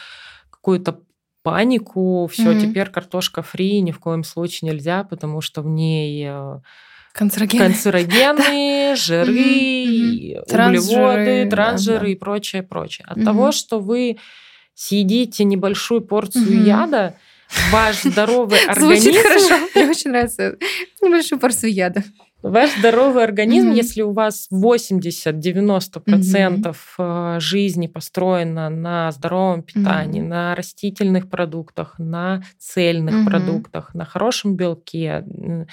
[0.49, 1.01] какую-то
[1.43, 2.61] панику, все, mm-hmm.
[2.61, 6.59] теперь картошка фри ни в коем случае нельзя, потому что в ней э,
[7.13, 10.67] канцерогены, канцерогены жиры, mm-hmm.
[10.67, 12.11] углеводы, трансжиры да.
[12.11, 13.05] и прочее, прочее.
[13.07, 13.25] От mm-hmm.
[13.25, 14.17] того, что вы
[14.75, 16.63] съедите небольшую порцию mm-hmm.
[16.63, 17.15] яда,
[17.71, 19.03] ваш здоровый организм...
[19.03, 20.57] Звучит хорошо, мне очень нравится.
[21.01, 22.03] Небольшую порцию яда.
[22.44, 23.76] Ваш здоровый организм, mm-hmm.
[23.76, 25.36] если у вас 80-90%
[26.06, 27.39] mm-hmm.
[27.39, 30.28] жизни построена на здоровом питании, mm-hmm.
[30.28, 33.26] на растительных продуктах, на цельных mm-hmm.
[33.26, 35.68] продуктах, на хорошем белке,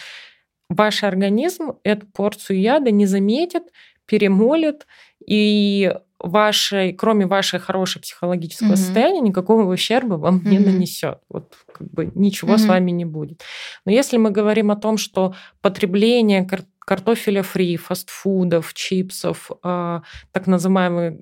[0.69, 3.62] ваш организм эту порцию яда не заметит,
[4.05, 4.87] перемолит,
[5.27, 8.77] и вашей, кроме вашей хорошей психологического mm-hmm.
[8.77, 10.49] состояния, никакого ущерба вам mm-hmm.
[10.49, 11.19] не нанесет.
[11.29, 12.59] Вот как бы ничего mm-hmm.
[12.59, 13.43] с вами не будет.
[13.85, 20.01] Но если мы говорим о том, что потребление кар- картофеля фри, фастфудов, чипсов, э,
[20.33, 21.21] так называемой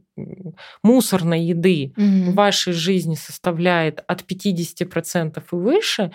[0.83, 2.31] мусорной еды mm-hmm.
[2.31, 6.13] в вашей жизни составляет от 50% и выше,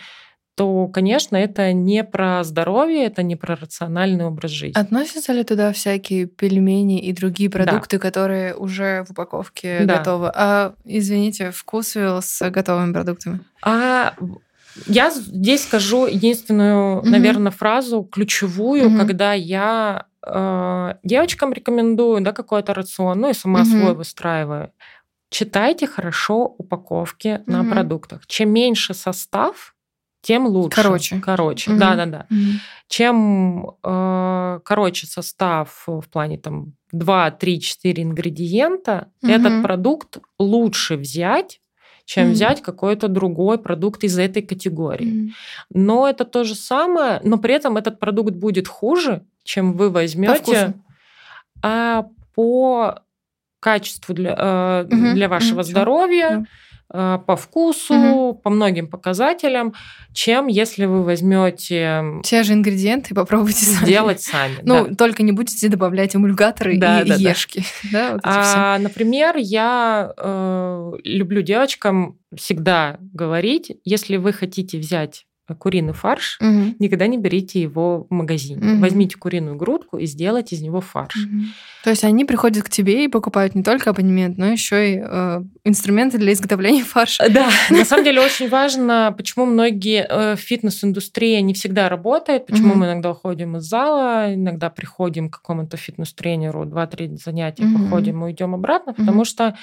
[0.56, 4.80] то, конечно, это не про здоровье, это не про рациональный образ жизни.
[4.80, 8.02] Относятся ли туда всякие пельмени и другие продукты, да.
[8.02, 9.98] которые уже в упаковке да.
[9.98, 10.32] готовы?
[10.36, 13.40] А, извините, вкус с готовыми продуктами?
[13.62, 14.14] А
[14.88, 17.10] я здесь скажу единственную, угу.
[17.10, 18.98] наверное, фразу ключевую, угу.
[18.98, 23.70] когда я э, девочкам рекомендую, да, какой-то рацион, ну и сама угу.
[23.70, 24.72] свой выстраиваю.
[25.30, 27.52] Читайте хорошо упаковки угу.
[27.52, 28.28] на продуктах.
[28.28, 29.76] Чем меньше состав,
[30.22, 30.76] тем лучше.
[30.76, 31.20] Короче.
[31.20, 32.28] Короче, да-да-да.
[32.30, 32.40] Угу.
[32.88, 39.32] Чем э, короче состав в плане там 2, 3, 4 ингредиента, угу.
[39.32, 41.60] этот продукт лучше взять,
[42.06, 45.30] чем mm взять какой-то другой продукт из этой категории.
[45.30, 45.30] mm
[45.74, 50.74] Но это то же самое, но при этом этот продукт будет хуже, чем вы возьмете,
[51.64, 53.02] а по
[53.60, 56.30] качеству для, э, mm для вашего mm здоровья.
[56.30, 56.46] Yeah
[56.92, 58.34] по вкусу, угу.
[58.36, 59.74] по многим показателям,
[60.14, 63.88] чем если вы возьмете те же ингредиенты и попробуйте сами.
[63.88, 64.58] Делать сами.
[64.64, 64.96] Ну, да.
[64.96, 67.64] только не будете добавлять эмульгаторы да, и да, ешки.
[67.92, 67.92] Да.
[68.02, 75.26] Да, вот а, например, я э, люблю девочкам всегда говорить, если вы хотите взять
[75.56, 76.76] куриный фарш, угу.
[76.80, 78.74] никогда не берите его в магазине.
[78.74, 78.82] Угу.
[78.82, 81.16] Возьмите куриную грудку и сделайте из него фарш.
[81.16, 81.42] Угу.
[81.84, 85.44] То есть они приходят к тебе и покупают не только абонемент, но еще и э,
[85.64, 87.30] инструменты для изготовления фарша.
[87.30, 92.86] Да, на самом деле очень важно, почему многие э, фитнес-индустрия не всегда работает, почему мы
[92.86, 98.94] иногда уходим из зала, иногда приходим к какому-то фитнес-тренеру, два-три занятия походим и уйдем обратно,
[98.94, 99.56] потому что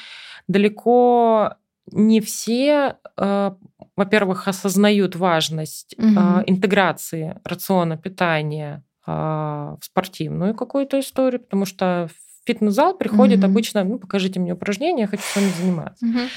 [0.48, 1.54] далеко
[1.92, 3.50] не все э,
[3.98, 6.42] во-первых, осознают важность угу.
[6.46, 13.44] интеграции рациона питания а, в спортивную какую-то историю, потому что в фитнес-зал приходит mm-hmm.
[13.44, 16.04] обычно, ну, покажите мне упражнения, я хочу с вами заниматься.
[16.04, 16.28] Mm-hmm.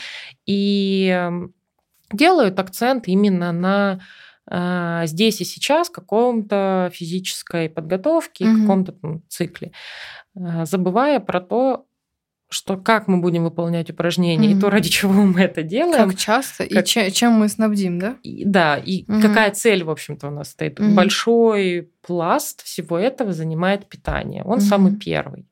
[0.45, 1.29] И
[2.13, 3.99] делают акцент именно на
[4.49, 8.61] э, здесь и сейчас каком-то физической подготовке, mm-hmm.
[8.61, 9.73] каком-то там, цикле,
[10.35, 11.85] э, забывая про то,
[12.53, 14.57] что как мы будем выполнять упражнения mm-hmm.
[14.57, 16.09] и то, ради чего мы это делаем.
[16.09, 16.83] Как часто как...
[16.83, 18.17] и чем, чем мы снабдим, да?
[18.23, 19.21] И, да, и mm-hmm.
[19.21, 20.77] какая цель, в общем-то, у нас стоит.
[20.77, 20.93] Mm-hmm.
[20.93, 24.43] Большой пласт всего этого занимает питание.
[24.43, 24.61] Он mm-hmm.
[24.61, 25.47] самый первый.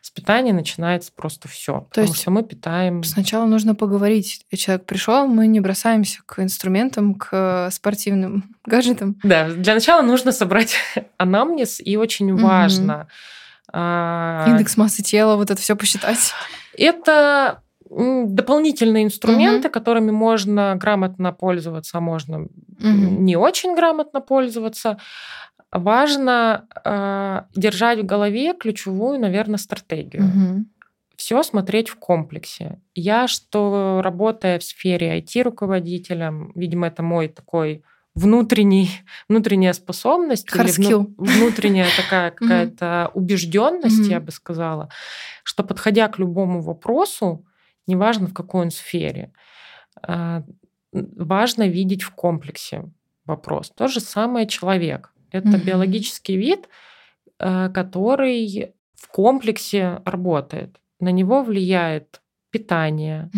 [0.00, 1.82] С питания начинается просто все.
[1.82, 3.04] Потому есть что мы питаем.
[3.04, 4.46] Сначала нужно поговорить.
[4.56, 9.18] Человек пришел, мы не бросаемся к инструментам, к спортивным гаджетам.
[9.22, 10.76] Да, для начала нужно собрать
[11.18, 12.42] анамнез, и очень mm-hmm.
[12.42, 13.08] важно
[13.74, 16.32] Индекс массы тела, вот это все посчитать.
[16.76, 19.74] Это дополнительные инструменты, угу.
[19.74, 22.50] которыми можно грамотно пользоваться, а можно угу.
[22.80, 24.98] не очень грамотно пользоваться.
[25.70, 30.24] Важно э, держать в голове ключевую, наверное, стратегию.
[30.24, 30.64] Угу.
[31.16, 32.80] Все смотреть в комплексе.
[32.94, 37.84] Я, что работая в сфере IT-руководителем, видимо, это мой такой
[38.14, 38.90] внутренний,
[39.28, 44.88] внутренняя способность вну, внутренняя такая какая-то убежденность, я бы сказала,
[45.44, 47.44] что подходя к любому вопросу,
[47.86, 49.32] неважно в какой он сфере,
[50.02, 50.42] а,
[50.92, 52.90] важно видеть в комплексе
[53.24, 53.70] вопрос.
[53.70, 55.12] То же самое человек.
[55.30, 56.68] Это биологический вид,
[57.38, 60.78] а, который в комплексе работает.
[61.00, 63.30] На него влияет питание,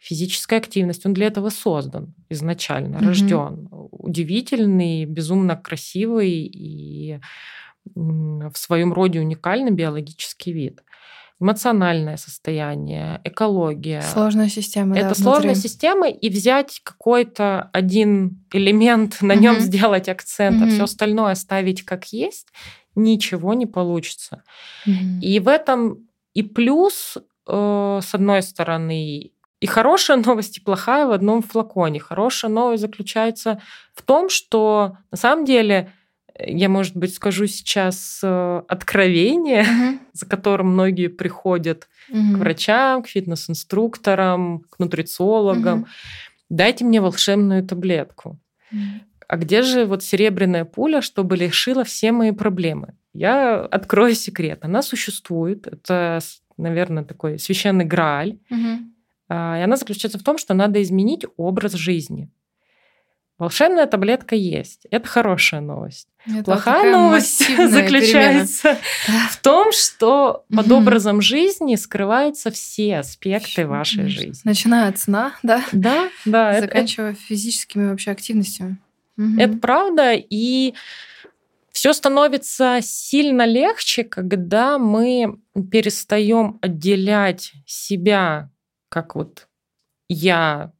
[0.00, 1.04] физическая активность.
[1.06, 3.06] Он для этого создан изначально, mm-hmm.
[3.06, 3.68] рожден.
[3.70, 7.20] Удивительный, безумно красивый и
[7.94, 10.82] в своем роде уникальный биологический вид.
[11.38, 14.02] Эмоциональное состояние, экология.
[14.02, 14.96] Сложная система.
[14.96, 15.68] Это да, сложная внутри.
[15.68, 19.60] система, и взять какой-то один элемент, на нем mm-hmm.
[19.60, 20.66] сделать акцент, mm-hmm.
[20.66, 22.48] а все остальное оставить как есть,
[22.94, 24.42] ничего не получится.
[24.86, 25.20] Mm-hmm.
[25.22, 27.16] И в этом и плюс,
[27.48, 32.00] э, с одной стороны, и хорошая новость, и плохая в одном флаконе.
[32.00, 33.60] Хорошая новость заключается
[33.94, 35.92] в том, что на самом деле
[36.38, 39.98] я, может быть, скажу сейчас э, откровение, угу.
[40.12, 42.18] за которым многие приходят угу.
[42.18, 45.80] к врачам, к фитнес-инструкторам, к нутрициологам.
[45.80, 45.88] Угу.
[46.48, 48.38] Дайте мне волшебную таблетку.
[48.72, 48.80] Угу.
[49.28, 52.94] А где же вот серебряная пуля, чтобы решила все мои проблемы?
[53.12, 54.60] Я открою секрет.
[54.62, 55.66] Она существует.
[55.66, 56.20] Это,
[56.56, 58.38] наверное, такой священный грааль.
[58.50, 58.54] А,
[59.30, 62.28] и она заключается в том, что надо изменить образ жизни.
[63.38, 64.86] Волшебная таблетка есть.
[64.90, 66.08] Это хорошая новость.
[66.26, 68.76] Это Плохая новость заключается
[69.06, 69.28] перемена.
[69.30, 70.58] в том, что угу.
[70.58, 74.42] под образом жизни скрываются все аспекты вашей жизни.
[74.44, 75.64] Начиная от сна, да?
[75.72, 76.60] Да, да.
[76.60, 78.76] Заканчивая это, физическими вообще активностями.
[79.16, 79.40] Угу.
[79.40, 80.12] Это правда.
[80.12, 80.74] И
[81.72, 85.38] все становится сильно легче, когда мы
[85.70, 88.50] перестаем отделять себя
[88.90, 89.48] как вот
[90.08, 90.72] я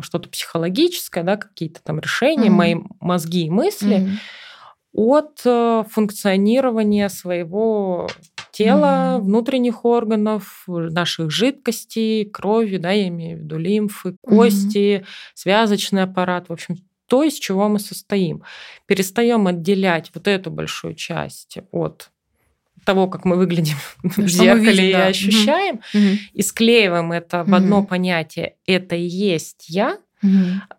[0.00, 2.50] что-то психологическое, да, какие-то там решения, mm-hmm.
[2.50, 4.16] мои мозги и мысли mm-hmm.
[4.92, 8.08] от э, функционирования своего
[8.52, 9.20] тела, mm-hmm.
[9.20, 15.06] внутренних органов, наших жидкостей, крови, да, я имею в виду лимфы, кости, mm-hmm.
[15.34, 16.76] связочный аппарат, в общем,
[17.08, 18.42] то, из чего мы состоим.
[18.86, 22.10] Перестаем отделять вот эту большую часть от
[22.84, 25.06] того, как мы выглядим в зеркале видим, и да.
[25.06, 26.18] ощущаем, угу.
[26.32, 27.50] и склеиваем это угу.
[27.50, 30.30] в одно понятие «это и есть я», угу.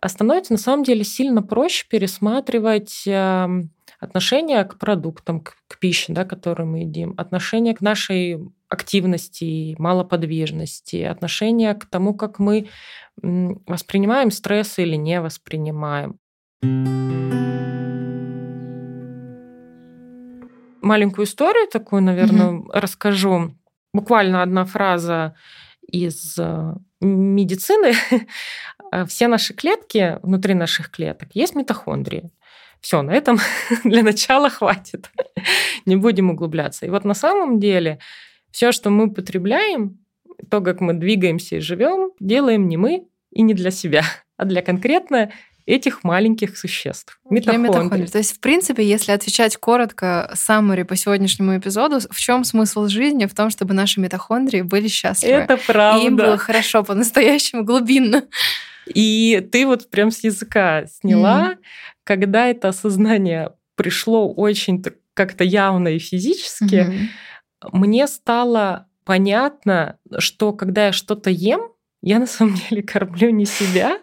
[0.07, 6.25] становится на самом деле сильно проще пересматривать эм, отношение к продуктам, к, к пище, да,
[6.25, 8.39] которую мы едим, отношение к нашей
[8.69, 12.67] активности, малоподвижности, отношение к тому, как мы
[13.21, 16.19] воспринимаем стресс или не воспринимаем
[20.87, 22.71] маленькую историю такую, наверное, угу.
[22.73, 23.53] расскажу.
[23.93, 25.35] Буквально одна фраза
[25.81, 27.93] из э, медицины.
[29.07, 32.31] Все наши клетки, внутри наших клеток, есть митохондрии.
[32.81, 33.37] Все, на этом
[33.83, 35.09] для начала хватит.
[35.85, 36.85] Не будем углубляться.
[36.85, 37.99] И вот на самом деле
[38.51, 39.99] все, что мы потребляем,
[40.49, 44.03] то, как мы двигаемся и живем, делаем не мы и не для себя,
[44.37, 45.31] а для конкретно
[45.67, 47.19] этих маленьких существ.
[47.29, 48.07] Митохондрий.
[48.07, 53.25] То есть, в принципе, если отвечать коротко саммари по сегодняшнему эпизоду, в чем смысл жизни?
[53.25, 55.33] В том, чтобы наши митохондрии были счастливы.
[55.33, 56.01] Это правда.
[56.01, 58.23] И им было хорошо, по-настоящему глубинно.
[58.87, 61.63] И ты вот прям с языка сняла, mm-hmm.
[62.05, 64.81] когда это осознание пришло очень
[65.13, 67.69] как-то явно и физически, mm-hmm.
[67.73, 73.99] мне стало понятно, что когда я что-то ем, я на самом деле кормлю не себя,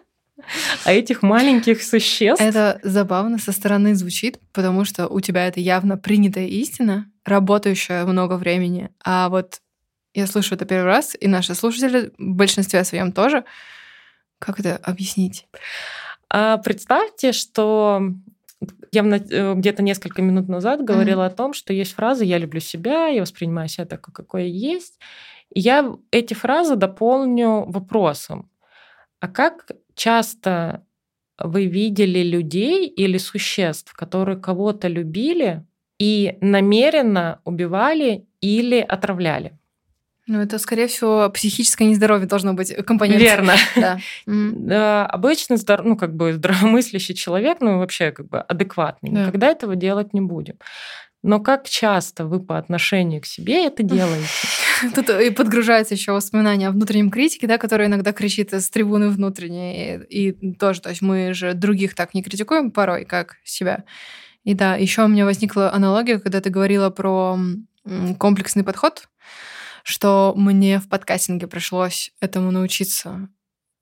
[0.83, 2.41] а этих маленьких существ...
[2.41, 8.37] Это забавно со стороны звучит, потому что у тебя это явно принятая истина, работающая много
[8.37, 8.89] времени.
[9.03, 9.61] А вот
[10.13, 13.43] я слышу это первый раз, и наши слушатели в большинстве своем тоже.
[14.39, 15.47] Как это объяснить?
[16.29, 18.01] А представьте, что
[18.91, 21.33] я э, где-то несколько минут назад говорила mm-hmm.
[21.33, 24.99] о том, что есть фраза «я люблю себя», «я воспринимаю себя такой, какой я есть».
[25.53, 28.49] И я эти фразы дополню вопросом.
[29.19, 30.85] А как часто
[31.37, 35.65] вы видели людей или существ, которые кого-то любили
[35.99, 39.57] и намеренно убивали или отравляли?
[40.27, 43.21] Ну, это, скорее всего, психическое нездоровье должно быть компонентом.
[43.21, 43.55] Верно.
[44.25, 45.05] Да.
[45.05, 49.21] Обычно, ну, как бы здравомыслящий человек, ну, вообще, как бы адекватный, да.
[49.21, 50.55] никогда этого делать не будем.
[51.21, 54.27] Но как часто вы по отношению к себе это делаете?
[54.95, 60.03] Тут и подгружается еще воспоминания о внутреннем критике, да, который иногда кричит с трибуны внутренней.
[60.09, 63.83] И, и тоже, то есть мы же других так не критикуем порой, как себя.
[64.43, 67.37] И да, еще у меня возникла аналогия, когда ты говорила про
[68.17, 69.07] комплексный подход
[69.85, 73.29] что мне в подкастинге пришлось этому научиться.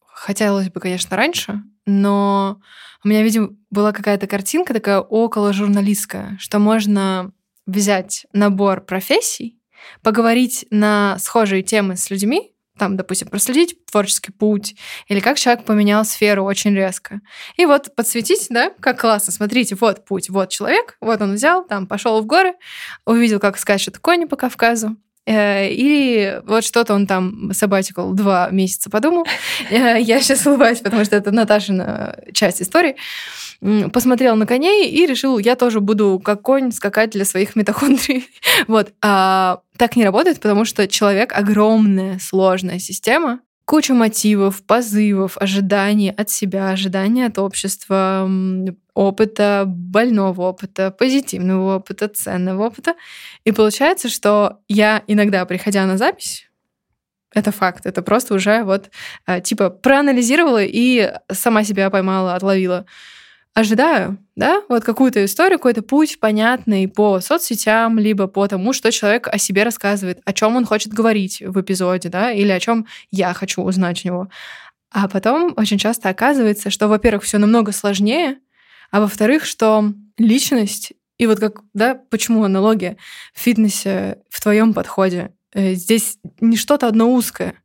[0.06, 2.60] Хотелось бы, конечно, раньше, но
[3.04, 7.32] у меня, видимо, была какая-то картинка такая около журналистская, что можно
[7.66, 9.62] взять набор профессий,
[10.02, 14.76] поговорить на схожие темы с людьми, там, допустим, проследить творческий путь,
[15.08, 17.22] или как человек поменял сферу очень резко.
[17.56, 21.86] И вот подсветить, да, как классно, смотрите, вот путь, вот человек, вот он взял, там,
[21.86, 22.54] пошел в горы,
[23.06, 28.90] увидел, как скачет кони по Кавказу, Э, или вот что-то он там sabbatical два месяца
[28.90, 29.26] подумал.
[29.70, 32.96] Э, я сейчас улыбаюсь, потому что это Наташина часть истории.
[33.94, 38.28] Посмотрел на коней и решил, я тоже буду как конь скакать для своих митохондрий.
[38.68, 38.94] Вот.
[39.02, 46.30] А так не работает, потому что человек— огромная сложная система, куча мотивов, позывов, ожиданий от
[46.30, 48.30] себя, ожиданий от общества,
[48.94, 52.96] опыта, больного опыта, позитивного опыта, ценного опыта.
[53.46, 56.50] И получается, что я иногда, приходя на запись,
[57.34, 58.92] это факт, это просто уже вот
[59.26, 62.86] э, типа проанализировала и сама себя поймала, отловила
[63.54, 69.28] ожидаю, да, вот какую-то историю, какой-то путь понятный по соцсетям, либо по тому, что человек
[69.28, 73.34] о себе рассказывает, о чем он хочет говорить в эпизоде, да, или о чем я
[73.34, 74.30] хочу узнать у него.
[74.92, 78.38] А потом очень часто оказывается, что, во-первых, все намного сложнее,
[78.92, 82.98] а во-вторых, что личность и вот как, да, почему аналогия
[83.34, 85.34] в фитнесе в твоем подходе?
[85.54, 87.56] Э, здесь не что-то одно узкое.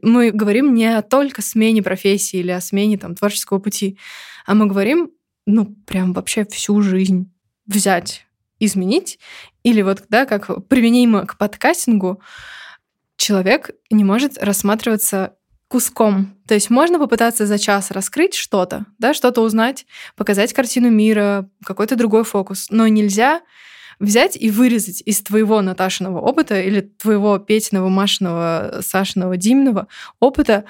[0.00, 3.98] Мы говорим не о только смене профессии или о смене там, творческого пути,
[4.46, 5.10] а мы говорим
[5.46, 7.30] ну, прям вообще всю жизнь
[7.66, 8.26] взять,
[8.60, 9.18] изменить.
[9.62, 12.20] Или вот, да, как применимо к подкастингу,
[13.16, 15.36] человек не может рассматриваться
[15.68, 16.36] куском.
[16.46, 19.86] То есть можно попытаться за час раскрыть что-то, да, что-то узнать,
[20.16, 23.42] показать картину мира, какой-то другой фокус, но нельзя
[23.98, 29.88] взять и вырезать из твоего Наташиного опыта или твоего Петиного, Машиного, Сашиного, Димного
[30.20, 30.64] опыта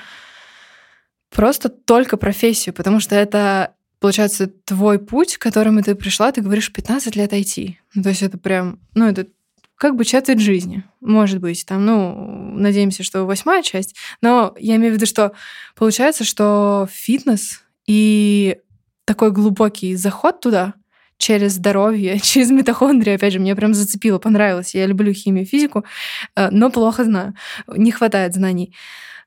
[1.30, 6.72] просто только профессию, потому что это получается, твой путь, к которому ты пришла, ты говоришь
[6.72, 7.74] 15 лет IT.
[7.94, 9.26] Ну, то есть это прям, ну, это
[9.76, 14.92] как бы четверть жизни, может быть, там, ну, надеемся, что восьмая часть, но я имею
[14.92, 15.32] в виду, что
[15.74, 18.58] получается, что фитнес и
[19.04, 20.74] такой глубокий заход туда
[21.18, 24.74] через здоровье, через митохондрии, опять же, мне прям зацепило, понравилось.
[24.74, 25.84] Я люблю химию, физику,
[26.36, 27.34] э, но плохо знаю,
[27.68, 28.74] не хватает знаний.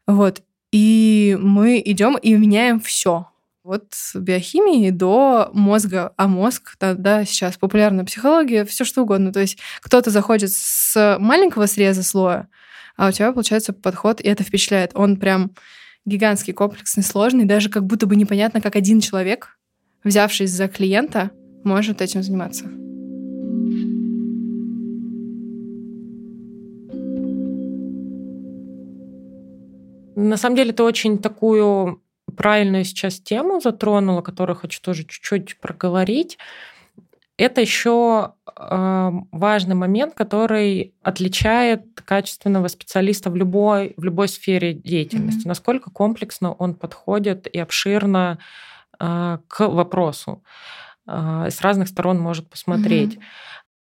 [0.06, 0.42] Вот.
[0.72, 3.28] И мы идем и меняем все
[3.68, 9.34] вот биохимии до мозга, а мозг, да, да сейчас популярная психология, все что угодно.
[9.34, 12.48] То есть кто-то заходит с маленького среза слоя,
[12.96, 14.92] а у тебя получается подход, и это впечатляет.
[14.94, 15.52] Он прям
[16.06, 19.60] гигантский, комплексный, сложный, даже как будто бы непонятно, как один человек,
[20.06, 21.32] взявшись за клиента,
[21.66, 22.68] может этим заниматься.
[30.16, 32.02] На самом деле, это очень такую
[32.38, 36.38] правильную сейчас тему затронула, которую хочу тоже чуть-чуть проговорить.
[37.38, 45.46] Это еще э, важный момент, который отличает качественного специалиста в любой, в любой сфере деятельности.
[45.46, 45.50] Mm-hmm.
[45.50, 48.40] Насколько комплексно он подходит и обширно
[49.00, 50.44] э, к вопросу.
[51.06, 53.20] Э, с разных сторон может посмотреть.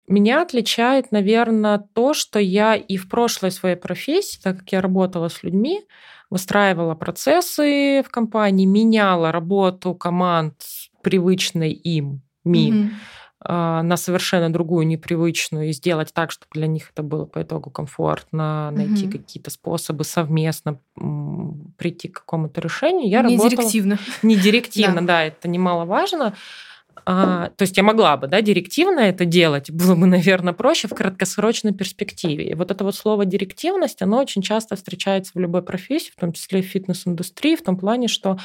[0.09, 0.15] Mm-hmm.
[0.15, 5.29] Меня отличает, наверное, то, что я и в прошлой своей профессии, так как я работала
[5.29, 5.83] с людьми,
[6.31, 10.55] выстраивала процессы в компании, меняла работу команд
[11.03, 12.89] привычной им ми mm-hmm.
[13.41, 17.71] а, на совершенно другую, непривычную, и сделать так, чтобы для них это было по итогу
[17.71, 19.19] комфортно, найти угу.
[19.19, 20.79] какие-то способы совместно
[21.77, 23.09] прийти к какому-то решению.
[23.09, 23.51] Я не работала...
[23.51, 23.99] директивно.
[24.23, 26.35] Не директивно, да, это немаловажно.
[27.05, 30.95] А, то есть я могла бы, да, директивно это делать, было бы, наверное, проще в
[30.95, 32.51] краткосрочной перспективе.
[32.51, 36.33] И вот это вот слово директивность, оно очень часто встречается в любой профессии, в том
[36.33, 38.39] числе в фитнес-индустрии, в том плане, что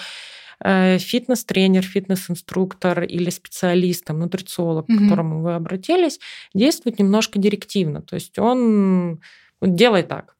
[0.63, 4.95] Э, фитнес-тренер, фитнес-инструктор или специалист, там, нутрициолог, mm-hmm.
[4.95, 6.19] к которому вы обратились,
[6.53, 8.01] действует немножко директивно.
[8.01, 9.19] То есть он
[9.61, 10.35] делает так.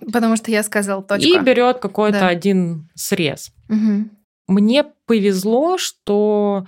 [0.00, 1.28] Потому что я сказал точка.
[1.28, 2.28] И берет какой-то да.
[2.28, 3.50] один срез.
[3.70, 4.10] Угу.
[4.48, 6.66] Мне повезло, что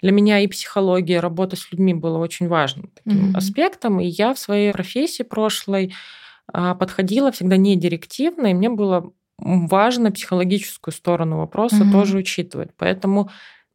[0.00, 3.38] для меня и психология, работа с людьми была очень важным таким угу.
[3.38, 4.00] аспектом.
[4.00, 5.94] И я в своей профессии прошлой
[6.52, 11.92] а, подходила всегда не директивно, и мне было важно психологическую сторону вопроса mm-hmm.
[11.92, 12.70] тоже учитывать.
[12.76, 13.30] Поэтому,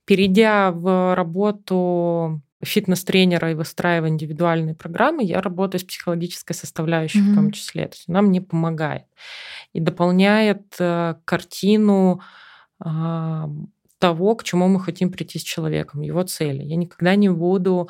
[0.05, 7.31] перейдя в работу фитнес-тренера и выстраивая индивидуальные программы, я работаю с психологической составляющей mm-hmm.
[7.31, 7.87] в том числе.
[7.87, 9.05] То есть она мне помогает
[9.73, 12.21] и дополняет э, картину
[12.83, 13.47] э,
[14.03, 16.61] того, к чему мы хотим прийти с человеком, его цели.
[16.61, 17.89] Я никогда не буду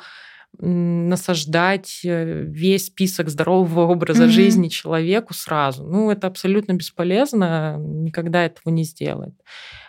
[0.60, 4.28] насаждать э, весь список здорового образа mm-hmm.
[4.28, 5.84] жизни человеку сразу.
[5.84, 9.34] Ну, это абсолютно бесполезно, никогда этого не сделает.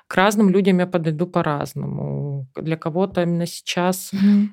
[0.08, 2.48] К разным людям я подойду по-разному.
[2.56, 4.48] Для кого-то именно сейчас mm-hmm.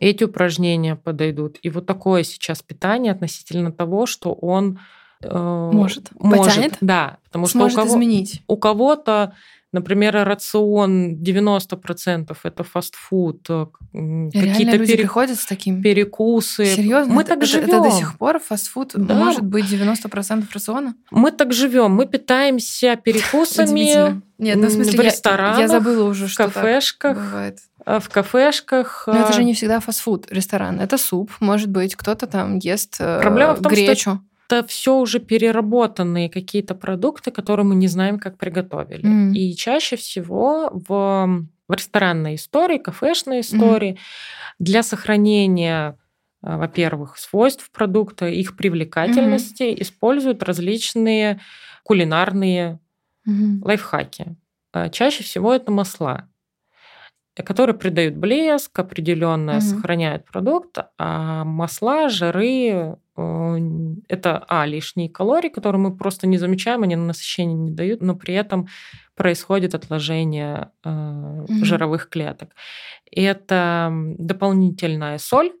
[0.00, 1.58] эти упражнения подойдут.
[1.62, 4.80] И вот такое сейчас питание относительно того, что он
[5.22, 8.42] э, может, может потянет, да, потому Сможет что у кого, изменить.
[8.48, 9.34] у кого-то
[9.72, 13.66] Например, рацион 90% это фастфуд, э,
[14.30, 14.98] какие-то люди пере...
[14.98, 16.66] приходят с таким перекусы.
[16.66, 17.14] Серьезно?
[17.14, 17.64] Мы это, так живем.
[17.64, 19.14] Это, это до сих пор фастфуд да.
[19.14, 20.94] может быть 90% рациона?
[21.10, 21.92] Мы так живем.
[21.92, 24.20] Мы питаемся перекусами.
[24.38, 27.16] Нет, ну в смысле, в ресторанах, я, я забыла уже, что в кафешках.
[27.16, 27.58] бывает.
[27.86, 29.04] Э, в кафешках.
[29.06, 30.80] Но это же э, не всегда фастфуд, ресторан.
[30.80, 34.00] Это суп, может быть, кто-то там ест Проблема в том, гречу.
[34.00, 34.20] Что
[34.52, 39.04] это все уже переработанные какие-то продукты, которые мы не знаем, как приготовили.
[39.04, 39.32] Mm.
[39.32, 43.98] И чаще всего в, в ресторанной истории, кафешной истории mm.
[44.58, 45.96] для сохранения
[46.42, 49.82] э, во-первых, свойств продукта, их привлекательности, mm-hmm.
[49.82, 51.40] используют различные
[51.82, 52.78] кулинарные
[53.26, 53.64] mm-hmm.
[53.64, 54.36] лайфхаки.
[54.74, 56.28] Э, чаще всего это масла,
[57.34, 59.60] которые придают блеск, определенно mm-hmm.
[59.60, 66.96] сохраняют продукт, а масла, жиры это, а, лишние калории, которые мы просто не замечаем, они
[66.96, 68.68] на насыщение не дают, но при этом
[69.14, 71.64] происходит отложение э, mm-hmm.
[71.64, 72.54] жировых клеток.
[73.10, 75.52] Это дополнительная соль,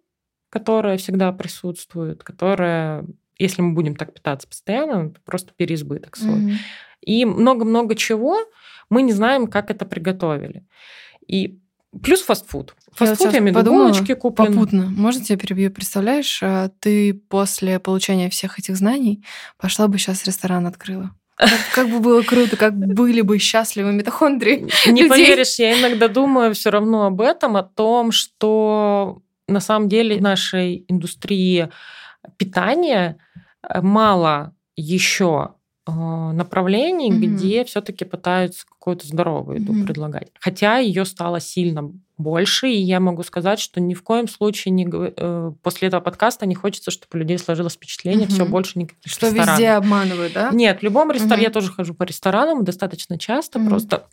[0.48, 3.04] которая всегда присутствует, которая,
[3.38, 6.52] если мы будем так питаться постоянно, это просто переизбыток соли.
[6.52, 6.56] Mm-hmm.
[7.02, 8.38] И много-много чего
[8.88, 10.64] мы не знаем, как это приготовили.
[11.26, 11.61] И
[12.00, 12.74] Плюс фастфуд.
[12.92, 14.54] Фастфуд, я, я имею в виду, булочки куплены.
[14.54, 14.86] Попутно.
[14.88, 15.70] Можно тебя перебью?
[15.70, 19.24] Представляешь, а, ты после получения всех этих знаний
[19.58, 21.10] пошла бы сейчас ресторан открыла.
[21.36, 24.68] Как, как бы было круто, как были бы счастливы митохондрии.
[24.86, 25.08] Не людей.
[25.08, 30.22] поверишь, я иногда думаю все равно об этом, о том, что на самом деле в
[30.22, 31.68] нашей индустрии
[32.36, 33.18] питания
[33.68, 35.54] э, мало еще
[35.86, 37.16] направлений, mm-hmm.
[37.16, 39.84] где все-таки пытаются какую-то здоровую еду mm-hmm.
[39.84, 40.28] предлагать.
[40.38, 44.88] Хотя ее стало сильно больше, и я могу сказать, что ни в коем случае не,
[44.88, 48.32] э, после этого подкаста не хочется, чтобы у людей сложилось впечатление, mm-hmm.
[48.32, 49.58] все больше никаких Что ресторанов.
[49.58, 50.50] везде обманывают, да?
[50.52, 51.46] Нет, в любом ресторане, mm-hmm.
[51.46, 53.68] я тоже хожу по ресторанам достаточно часто, mm-hmm.
[53.68, 54.06] просто...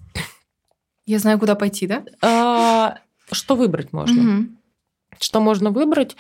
[1.05, 2.03] Я знаю, куда пойти, да?
[2.21, 2.97] А,
[3.31, 4.19] что выбрать можно?
[4.19, 4.47] Mm-hmm.
[5.19, 6.15] Что можно выбрать?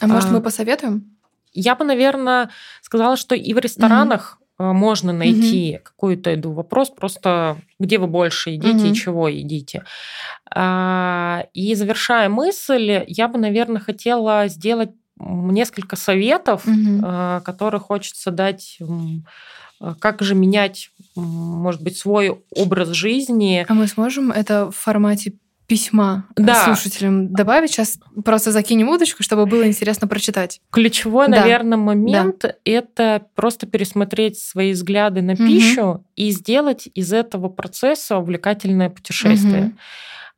[0.00, 1.16] А может, а, мы посоветуем?
[1.52, 2.50] Я бы, наверное,
[2.82, 4.38] сказала, что и в ресторанах
[4.72, 5.84] можно найти угу.
[5.84, 6.52] какую-то еду.
[6.52, 8.86] Вопрос просто, где вы больше едите угу.
[8.86, 9.84] и чего едите.
[10.54, 17.06] А, и завершая мысль, я бы, наверное, хотела сделать несколько советов, угу.
[17.44, 18.78] которые хочется дать
[19.98, 23.66] как же менять, может быть, свой образ жизни.
[23.68, 25.34] А мы сможем это в формате
[25.72, 26.66] письма да.
[26.66, 27.70] слушателям добавить.
[27.70, 30.60] Сейчас просто закинем удочку, чтобы было интересно прочитать.
[30.70, 31.40] Ключевой, да.
[31.40, 32.54] наверное, момент да.
[32.66, 35.46] это просто пересмотреть свои взгляды на угу.
[35.46, 39.72] пищу и сделать из этого процесса увлекательное путешествие.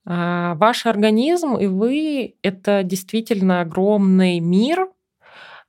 [0.07, 0.15] Угу.
[0.15, 4.87] Ваш организм и вы это действительно огромный мир,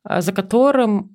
[0.03, 1.09] а, за которым,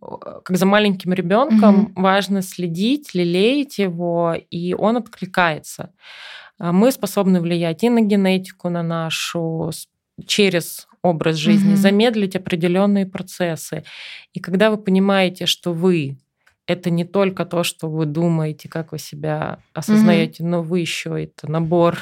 [0.45, 2.03] как за маленьким ребенком, угу.
[2.03, 5.93] важно следить, лелеять его, и он откликается.
[6.61, 9.71] А мы способны влиять и на генетику, на нашу
[10.27, 13.85] через образ жизни, mm замедлить определенные процессы.
[14.35, 16.19] И когда вы понимаете, что вы
[16.67, 21.23] это не только то, что вы думаете, как вы себя осознаете, mm но вы еще
[21.23, 21.99] это набор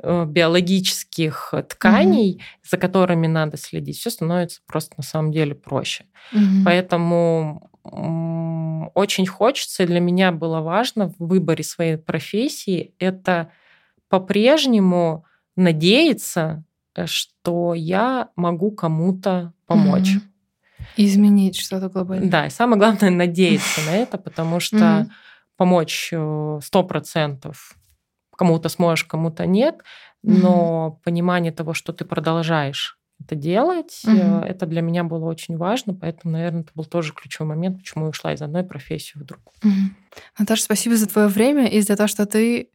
[0.00, 2.68] э, биологических тканей, mm-hmm.
[2.70, 6.04] за которыми надо следить, все становится просто на самом деле проще.
[6.32, 6.62] Mm-hmm.
[6.64, 7.68] Поэтому
[8.94, 13.50] очень хочется, для меня было важно в выборе своей профессии, это
[14.12, 15.24] по-прежнему
[15.56, 20.16] надеяться, э, что я могу кому-то помочь.
[20.16, 20.82] Mm-hmm.
[20.98, 22.28] Изменить что-то глобальное.
[22.28, 25.06] Да, и самое главное надеяться на это, потому что
[25.56, 27.74] помочь э, сто процентов
[28.36, 29.76] кому-то сможешь, кому-то нет,
[30.22, 34.44] но понимание того, что ты продолжаешь это делать, mm-hmm.
[34.44, 38.10] это для меня было очень важно, поэтому, наверное, это был тоже ключевой момент, почему я
[38.10, 39.54] ушла из одной профессии в другую.
[40.38, 42.68] Наташа, спасибо за твое время и за то, что ты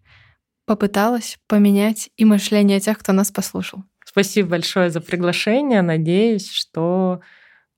[0.67, 3.83] попыталась поменять и мышление тех, кто нас послушал.
[4.05, 5.81] Спасибо большое за приглашение.
[5.81, 7.21] Надеюсь, что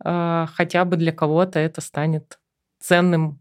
[0.03, 2.39] э, хотя бы для кого-то это станет
[2.81, 3.39] ценным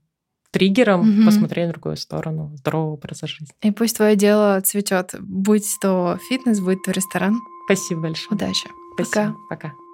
[0.50, 1.26] триггером угу.
[1.26, 3.48] посмотреть на другую сторону здорового образа жизни.
[3.62, 7.38] И пусть твое дело цветет, будь то фитнес, будь то ресторан.
[7.66, 8.28] Спасибо большое.
[8.30, 8.68] Удачи.
[8.94, 9.34] Спасибо.
[9.48, 9.68] Пока.
[9.68, 9.87] Пока.